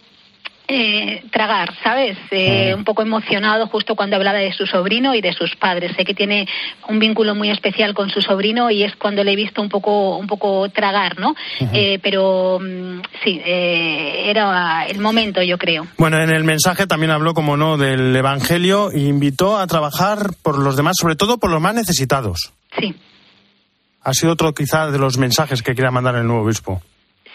eh, 0.71 1.23
tragar, 1.31 1.73
¿sabes? 1.83 2.15
Eh, 2.29 2.73
un 2.75 2.83
poco 2.83 3.01
emocionado 3.01 3.65
justo 3.67 3.95
cuando 3.95 4.15
hablaba 4.15 4.37
de 4.37 4.53
su 4.53 4.67
sobrino 4.67 5.15
y 5.15 5.21
de 5.21 5.33
sus 5.33 5.55
padres. 5.55 5.93
Sé 5.97 6.05
que 6.05 6.13
tiene 6.13 6.47
un 6.87 6.99
vínculo 6.99 7.33
muy 7.33 7.49
especial 7.49 7.95
con 7.95 8.11
su 8.11 8.21
sobrino 8.21 8.69
y 8.69 8.83
es 8.83 8.95
cuando 8.95 9.23
le 9.23 9.33
he 9.33 9.35
visto 9.35 9.63
un 9.63 9.69
poco, 9.69 10.17
un 10.17 10.27
poco 10.27 10.69
tragar, 10.69 11.19
¿no? 11.19 11.35
Eh, 11.73 11.97
pero 12.03 12.59
mm, 12.61 13.01
sí, 13.23 13.41
eh, 13.43 14.25
era 14.29 14.85
el 14.85 14.99
momento, 14.99 15.41
yo 15.41 15.57
creo. 15.57 15.87
Bueno, 15.97 16.21
en 16.21 16.29
el 16.29 16.43
mensaje 16.43 16.85
también 16.85 17.11
habló, 17.11 17.33
como 17.33 17.57
no, 17.57 17.77
del 17.77 18.15
Evangelio 18.15 18.91
e 18.91 18.99
invitó 18.99 19.57
a 19.57 19.65
trabajar 19.65 20.33
por 20.43 20.59
los 20.59 20.77
demás, 20.77 20.97
sobre 21.01 21.15
todo 21.15 21.39
por 21.39 21.49
los 21.49 21.59
más 21.59 21.73
necesitados. 21.73 22.53
Sí. 22.79 22.93
Ha 24.03 24.13
sido 24.13 24.33
otro 24.33 24.53
quizá 24.53 24.91
de 24.91 24.99
los 24.99 25.17
mensajes 25.17 25.63
que 25.63 25.73
quería 25.73 25.89
mandar 25.89 26.15
el 26.15 26.27
nuevo 26.27 26.43
obispo. 26.43 26.83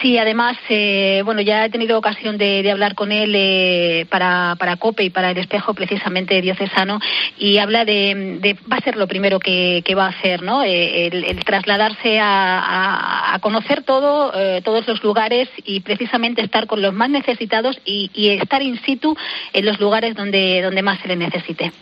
Sí, 0.05 0.19
además, 0.19 0.59
eh, 0.69 1.23
bueno, 1.25 1.41
ya 1.41 1.65
he 1.65 1.71
tenido 1.71 1.97
ocasión 1.97 2.37
de, 2.37 2.71
hablar 2.71 2.95
con 2.95 3.11
él 3.11 3.33
eh, 3.35 4.07
para, 4.11 4.55
para 4.59 4.77
COPE 4.77 5.05
y 5.05 5.09
para 5.09 5.31
el 5.31 5.39
espejo 5.39 5.73
precisamente 5.73 6.43
diocesano 6.43 7.01
y 7.39 7.57
habla 7.57 7.87
de, 7.87 8.55
va 8.71 8.77
a 8.77 8.85
ser 8.85 8.97
lo 8.97 9.09
primero 9.09 9.39
que, 9.41 9.83
va 9.97 10.05
a 10.05 10.11
hacer, 10.11 10.43
¿no? 10.43 10.63
Eh, 10.63 11.07
el, 11.07 11.25
el 11.25 11.43
trasladarse 11.43 12.21
a, 12.21 13.33
a, 13.33 13.39
conocer 13.39 13.83
todo, 13.83 14.31
eh, 14.35 14.61
todos 14.63 14.87
los 14.87 15.03
lugares 15.03 15.49
y 15.65 15.81
precisamente 15.81 16.43
estar 16.43 16.67
con 16.67 16.83
los 16.83 16.93
más 16.93 17.09
necesitados 17.09 17.81
y, 17.87 18.11
estar 18.43 18.61
in 18.61 18.79
situ 18.85 19.17
en 19.55 19.65
los 19.65 19.81
lugares 19.81 20.15
donde, 20.17 20.61
donde 20.61 20.83
más 20.83 21.01
se 21.01 21.09
le 21.09 21.17
necesite. 21.17 21.73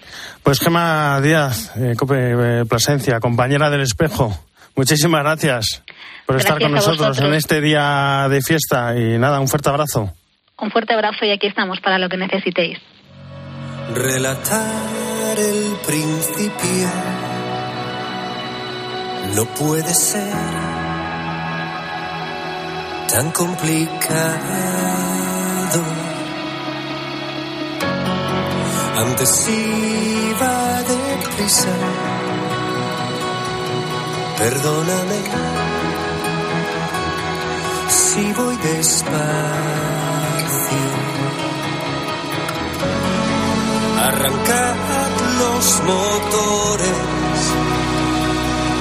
Pues 0.45 0.61
Gema 0.61 1.21
Díaz, 1.21 1.73
Cope 1.99 2.67
Plasencia, 2.67 3.19
compañera 3.19 3.69
del 3.69 3.81
espejo, 3.81 4.33
muchísimas 4.77 5.25
gracias 5.25 5.83
por 6.27 6.37
estar 6.37 6.59
Gracias 6.59 6.85
con 6.85 6.95
nosotros 6.97 7.19
en 7.21 7.35
este 7.35 7.61
día 7.61 8.27
de 8.29 8.41
fiesta 8.41 8.97
y 8.97 9.19
nada, 9.19 9.41
un 9.41 9.49
fuerte 9.49 9.69
abrazo. 9.69 10.13
Un 10.59 10.71
fuerte 10.71 10.95
abrazo 10.95 11.25
y 11.25 11.31
aquí 11.31 11.47
estamos 11.47 11.81
para 11.81 11.99
lo 11.99 12.09
que 12.09 12.17
necesitéis. 12.17 12.79
Relatar 13.95 15.39
el 15.39 15.77
principio 15.85 16.89
no 19.35 19.45
puede 19.47 19.93
ser 19.95 20.33
tan 23.09 23.31
complicado. 23.33 24.23
Antes 28.97 29.49
iba 29.49 30.83
deprisa, 30.83 31.75
perdóname 34.39 35.72
si 38.13 38.33
voy 38.35 38.57
despacio. 38.57 39.13
Arrancad 44.03 44.75
los 45.39 45.83
motores, 45.83 47.01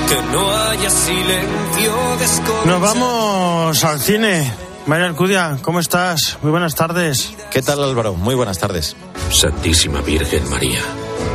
que 0.10 0.22
no 0.34 0.52
haya 0.52 0.89
silencio 0.89 1.94
desconcertante. 2.20 2.67
Nos 2.67 2.82
vamos 2.82 3.84
al 3.84 4.00
cine. 4.00 4.54
María 4.86 5.06
Alcudia, 5.06 5.60
¿cómo 5.62 5.80
estás? 5.80 6.38
Muy 6.41 6.52
buenas 6.52 6.76
tardes. 6.76 7.34
¿Qué 7.52 7.62
tal 7.62 7.84
Álvaro? 7.84 8.15
Muy 8.15 8.36
buenas 8.36 8.58
tardes. 8.58 8.98
Santísima 9.30 10.02
Virgen 10.02 10.50
María, 10.50 10.82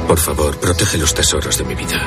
por 0.07 0.19
favor, 0.19 0.59
protege 0.59 0.99
los 0.99 1.15
tesoros 1.15 1.57
de 1.57 1.65
mi 1.65 1.75
vida. 1.75 2.03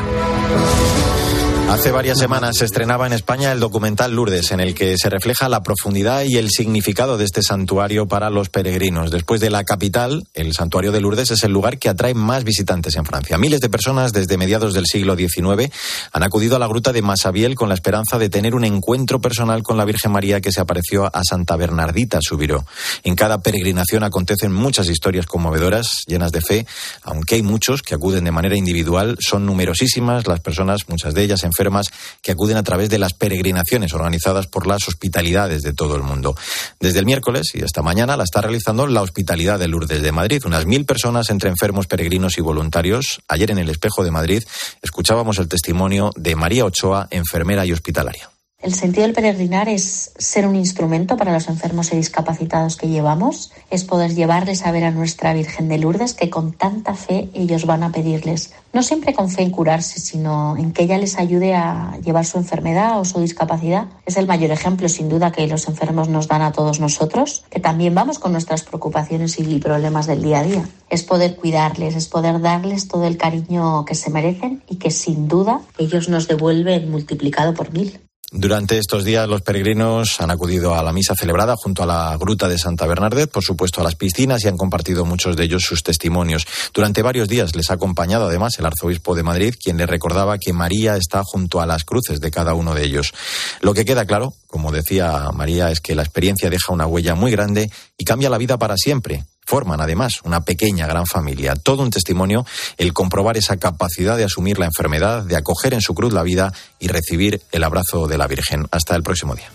Hace 1.70 1.92
varias 1.92 2.18
semanas 2.18 2.58
se 2.58 2.66
estrenaba 2.66 3.06
en 3.06 3.14
España 3.14 3.52
el 3.52 3.60
documental 3.60 4.16
Lourdes, 4.16 4.52
en 4.52 4.60
el 4.60 4.74
que 4.74 4.98
se 4.98 5.08
refleja 5.08 5.48
la 5.50 5.62
profundidad 5.62 6.24
y 6.24 6.38
el 6.38 6.50
significado 6.50 7.20
de 7.20 7.26
este 7.26 7.44
santuario 7.44 8.08
para 8.08 8.32
los 8.32 8.50
peregrinos. 8.50 9.12
Después 9.12 9.40
de 9.40 9.52
la 9.52 9.64
capital, 9.64 10.26
el 10.34 10.54
santuario 10.54 10.92
de 10.92 11.00
Lourdes 11.00 11.30
es 11.30 11.44
el 11.44 11.52
lugar 11.52 11.78
que 11.78 11.88
atrae 11.88 12.16
más 12.16 12.44
visitantes 12.44 12.96
en 12.96 13.06
Francia. 13.06 13.38
Miles 13.38 13.60
de 13.60 13.70
personas 13.70 14.14
desde 14.14 14.36
mediados 14.36 14.74
del 14.74 14.88
siglo 14.88 15.16
XIX 15.16 15.72
han 16.12 16.24
acudido 16.24 16.56
a 16.56 16.60
la 16.60 16.68
gruta 16.68 16.92
de 16.92 17.04
Massabiel 17.04 17.54
con 17.54 17.70
la 17.70 17.76
esperanza 17.76 18.18
de 18.18 18.30
tener 18.30 18.56
un 18.56 18.66
encuentro 18.66 19.22
personal 19.22 19.62
con 19.62 19.78
la 19.78 19.86
Virgen 19.86 20.12
María 20.12 20.42
que 20.42 20.52
se 20.52 20.62
apareció 20.62 21.06
a 21.16 21.24
Santa 21.24 21.56
Bernardita 21.56 22.20
Subiró. 22.20 22.66
En 23.04 23.16
cada 23.16 23.42
peregrinación 23.42 24.04
acontecen 24.04 24.52
muchas 24.52 24.90
historias 24.90 25.28
conmovedoras, 25.28 26.00
llenas 26.08 26.32
de 26.32 26.42
fe, 26.42 26.66
aunque 27.04 27.36
hay 27.36 27.44
muchos 27.44 27.84
que 27.84 27.94
acuden 27.94 28.24
de 28.24 28.32
manera 28.32 28.58
individual, 28.58 29.18
son 29.20 29.46
numerosísimas 29.46 30.28
las 30.28 30.40
personas, 30.40 30.90
muchas 30.90 31.14
de 31.14 31.24
ellas 31.24 31.44
enfermas, 31.60 31.88
que 32.22 32.32
acuden 32.32 32.58
a 32.58 32.64
través 32.64 32.90
de 32.90 32.98
las 32.98 33.14
peregrinaciones 33.14 33.94
organizadas 33.94 34.48
por 34.48 34.66
las 34.66 34.88
hospitalidades 34.88 35.62
de 35.62 35.74
todo 35.74 35.96
el 35.96 36.04
mundo. 36.04 36.36
Desde 36.80 37.00
el 37.00 37.06
miércoles 37.06 37.52
y 37.54 37.64
hasta 37.64 37.82
mañana 37.82 38.16
la 38.16 38.24
está 38.24 38.42
realizando 38.42 38.88
la 38.88 39.02
Hospitalidad 39.02 39.60
de 39.60 39.68
Lourdes 39.68 40.02
de 40.02 40.12
Madrid. 40.14 40.42
Unas 40.46 40.66
mil 40.66 40.86
personas 40.86 41.30
entre 41.30 41.50
enfermos, 41.50 41.88
peregrinos 41.88 42.38
y 42.38 42.42
voluntarios. 42.42 43.22
Ayer 43.28 43.52
en 43.52 43.58
el 43.58 43.70
Espejo 43.70 44.04
de 44.04 44.12
Madrid 44.12 44.44
escuchábamos 44.82 45.38
el 45.40 45.50
testimonio 45.50 46.12
de 46.16 46.36
María 46.36 46.64
Ochoa, 46.64 47.08
enfermera 47.12 47.66
y 47.66 47.74
hospitalaria. 47.74 48.30
El 48.62 48.74
sentido 48.74 49.04
del 49.04 49.16
peregrinar 49.16 49.70
es 49.70 50.12
ser 50.18 50.46
un 50.46 50.58
instrumento 50.58 51.16
para 51.16 51.32
los 51.32 51.48
enfermos 51.48 51.94
y 51.94 51.96
discapacitados 51.96 52.76
que 52.76 52.90
llevamos, 52.90 53.54
es 53.70 53.86
poder 53.86 54.14
llevarles 54.14 54.66
a 54.66 54.72
ver 54.74 54.84
a 54.84 54.92
nuestra 54.92 55.34
Virgen 55.34 55.70
de 55.70 55.78
Lourdes 55.78 56.14
que 56.14 56.30
con 56.30 56.52
tanta 56.52 56.94
fe 56.94 57.30
ellos 57.34 57.66
van 57.66 57.84
a 57.84 57.94
pedirles, 57.94 58.52
no 58.74 58.84
siempre 58.84 59.14
con 59.14 59.30
fe 59.30 59.44
en 59.44 59.52
curarse, 59.52 60.02
sino 60.02 60.58
en 60.58 60.74
que 60.74 60.84
ella 60.84 60.98
les 60.98 61.18
ayude 61.18 61.56
a 61.56 61.98
llevar 62.04 62.26
su 62.26 62.38
enfermedad 62.38 63.00
o 63.00 63.06
su 63.06 63.22
discapacidad. 63.22 63.88
Es 64.06 64.18
el 64.18 64.28
mayor 64.28 64.52
ejemplo, 64.52 64.90
sin 64.90 65.08
duda, 65.08 65.32
que 65.32 65.48
los 65.48 65.70
enfermos 65.70 66.10
nos 66.10 66.28
dan 66.28 66.42
a 66.42 66.52
todos 66.52 66.82
nosotros, 66.82 67.46
que 67.50 67.62
también 67.62 67.96
vamos 67.96 68.20
con 68.20 68.34
nuestras 68.34 68.64
preocupaciones 68.64 69.40
y 69.40 69.60
problemas 69.60 70.06
del 70.06 70.22
día 70.22 70.40
a 70.40 70.44
día. 70.44 70.70
Es 70.90 71.04
poder 71.04 71.38
cuidarles, 71.38 71.96
es 71.96 72.10
poder 72.10 72.42
darles 72.42 72.90
todo 72.90 73.08
el 73.08 73.16
cariño 73.16 73.86
que 73.86 73.96
se 73.96 74.10
merecen 74.10 74.64
y 74.68 74.76
que 74.76 74.92
sin 74.92 75.30
duda 75.30 75.62
ellos 75.78 76.10
nos 76.10 76.28
devuelven 76.28 76.92
multiplicado 76.92 77.54
por 77.54 77.72
mil. 77.72 78.02
Durante 78.32 78.78
estos 78.78 79.06
días 79.06 79.28
los 79.28 79.42
peregrinos 79.42 80.22
han 80.22 80.30
acudido 80.30 80.76
a 80.76 80.84
la 80.84 80.94
misa 80.94 81.16
celebrada 81.16 81.56
junto 81.56 81.82
a 81.82 81.88
la 81.88 82.16
gruta 82.16 82.48
de 82.48 82.60
Santa 82.60 82.86
Bernardet, 82.86 83.32
por 83.32 83.44
supuesto 83.44 83.82
a 83.82 83.84
las 83.84 83.96
piscinas 83.96 84.44
y 84.44 84.48
han 84.48 84.56
compartido 84.56 85.04
muchos 85.04 85.36
de 85.36 85.46
ellos 85.46 85.64
sus 85.64 85.82
testimonios. 85.82 86.46
Durante 86.72 87.02
varios 87.02 87.28
días 87.28 87.56
les 87.56 87.72
ha 87.72 87.74
acompañado 87.74 88.28
además 88.28 88.60
el 88.60 88.68
arzobispo 88.68 89.16
de 89.16 89.24
Madrid, 89.24 89.56
quien 89.60 89.78
le 89.78 89.88
recordaba 89.88 90.38
que 90.38 90.54
María 90.54 90.96
está 90.96 91.24
junto 91.24 91.60
a 91.60 91.66
las 91.66 91.86
cruces 91.86 92.22
de 92.22 92.30
cada 92.30 92.54
uno 92.54 92.76
de 92.76 92.84
ellos. 92.84 93.14
Lo 93.62 93.74
que 93.74 93.84
queda 93.84 94.06
claro, 94.06 94.36
como 94.46 94.72
decía 94.72 95.32
María, 95.34 95.72
es 95.72 95.80
que 95.80 95.96
la 95.96 96.04
experiencia 96.04 96.52
deja 96.52 96.72
una 96.72 96.86
huella 96.86 97.16
muy 97.16 97.32
grande 97.32 97.72
y 97.98 98.06
cambia 98.06 98.30
la 98.30 98.38
vida 98.38 98.60
para 98.60 98.78
siempre. 98.78 99.24
Forman 99.50 99.82
además 99.82 100.20
una 100.26 100.42
pequeña 100.42 100.86
gran 100.86 101.08
familia. 101.08 101.56
Todo 101.56 101.82
un 101.82 101.90
testimonio 101.90 102.46
el 102.78 102.94
comprobar 102.94 103.36
esa 103.36 103.58
capacidad 103.58 104.16
de 104.16 104.24
asumir 104.24 104.60
la 104.60 104.68
enfermedad, 104.68 105.24
de 105.24 105.36
acoger 105.36 105.74
en 105.74 105.82
su 105.82 105.96
cruz 105.96 106.14
la 106.14 106.22
vida 106.22 106.54
y 106.78 106.88
recibir 106.88 107.42
el 107.52 107.64
abrazo 107.64 108.08
de 108.08 108.20
la 108.20 108.28
Virgen. 108.28 108.68
Hasta 108.70 108.96
el 108.96 109.02
próximo 109.02 109.34
día. 109.34 109.50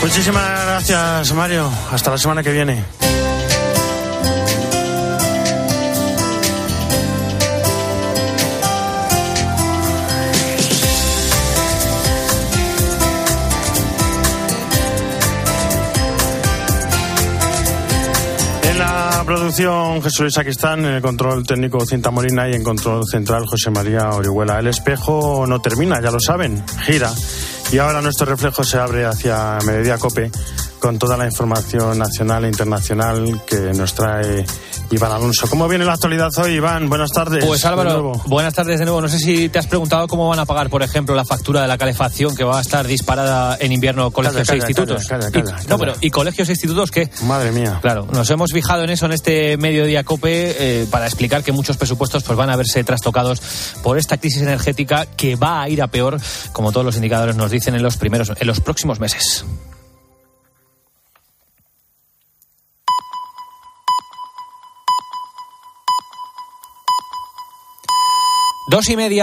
Muchísimas 0.00 0.64
gracias, 0.64 1.32
Mario. 1.34 1.68
Hasta 1.90 2.12
la 2.12 2.18
semana 2.18 2.44
que 2.44 2.52
viene. 2.52 3.07
Producción 19.48 20.02
Jesús 20.02 20.20
Luis 20.20 20.62
en 20.62 20.84
el 20.84 21.00
control 21.00 21.46
técnico 21.46 21.82
Cinta 21.86 22.10
Molina 22.10 22.46
y 22.50 22.52
en 22.52 22.62
control 22.62 23.06
central 23.10 23.46
José 23.46 23.70
María 23.70 24.10
Orihuela. 24.10 24.58
El 24.58 24.66
espejo 24.66 25.46
no 25.46 25.58
termina, 25.58 26.02
ya 26.02 26.10
lo 26.10 26.20
saben, 26.20 26.62
gira. 26.84 27.10
Y 27.72 27.78
ahora 27.78 28.02
nuestro 28.02 28.26
reflejo 28.26 28.62
se 28.62 28.76
abre 28.76 29.06
hacia 29.06 29.56
Mediodía 29.64 29.96
Cope 29.96 30.30
con 30.78 30.98
toda 30.98 31.16
la 31.16 31.26
información 31.26 31.98
nacional 31.98 32.44
e 32.44 32.48
internacional 32.48 33.40
que 33.46 33.72
nos 33.74 33.94
trae 33.94 34.44
Iván 34.90 35.12
Alonso. 35.12 35.48
¿Cómo 35.48 35.68
viene 35.68 35.84
la 35.84 35.94
actualidad 35.94 36.30
hoy, 36.38 36.54
Iván? 36.54 36.88
Buenas 36.88 37.10
tardes. 37.10 37.44
Pues 37.44 37.64
Álvaro, 37.64 38.12
buenas 38.26 38.54
tardes 38.54 38.78
de 38.78 38.84
nuevo. 38.84 39.00
No 39.00 39.08
sé 39.08 39.18
si 39.18 39.48
te 39.48 39.58
has 39.58 39.66
preguntado 39.66 40.06
cómo 40.08 40.28
van 40.28 40.38
a 40.38 40.46
pagar, 40.46 40.70
por 40.70 40.82
ejemplo, 40.82 41.14
la 41.14 41.24
factura 41.24 41.62
de 41.62 41.68
la 41.68 41.76
calefacción 41.76 42.34
que 42.34 42.44
va 42.44 42.58
a 42.58 42.62
estar 42.62 42.86
disparada 42.86 43.56
en 43.60 43.72
invierno 43.72 44.10
colegios 44.10 44.48
e 44.48 44.56
institutos. 44.56 45.06
y, 45.34 45.68
no, 45.68 45.78
pero 45.78 45.94
¿y 46.00 46.10
colegios 46.10 46.48
e 46.48 46.52
institutos 46.52 46.90
qué? 46.90 47.10
Madre 47.22 47.52
mía. 47.52 47.78
Claro, 47.82 48.06
nos 48.10 48.30
hemos 48.30 48.52
fijado 48.52 48.84
en 48.84 48.90
eso 48.90 49.06
en 49.06 49.12
este 49.12 49.56
mediodía 49.56 50.04
COPE 50.04 50.82
eh, 50.82 50.86
para 50.90 51.06
explicar 51.06 51.42
que 51.42 51.52
muchos 51.52 51.76
presupuestos 51.76 52.22
pues 52.22 52.36
van 52.36 52.50
a 52.50 52.56
verse 52.56 52.82
trastocados 52.84 53.40
por 53.82 53.98
esta 53.98 54.18
crisis 54.18 54.42
energética 54.42 55.06
que 55.06 55.36
va 55.36 55.62
a 55.62 55.68
ir 55.68 55.82
a 55.82 55.88
peor, 55.88 56.18
como 56.52 56.72
todos 56.72 56.86
los 56.86 56.96
indicadores 56.96 57.36
nos 57.36 57.50
dicen 57.50 57.74
en 57.74 57.82
los 57.82 57.96
primeros 57.96 58.32
en 58.38 58.46
los 58.46 58.60
próximos 58.60 59.00
meses. 59.00 59.44
Dos 68.68 68.86
y 68.90 68.96
media. 68.96 69.16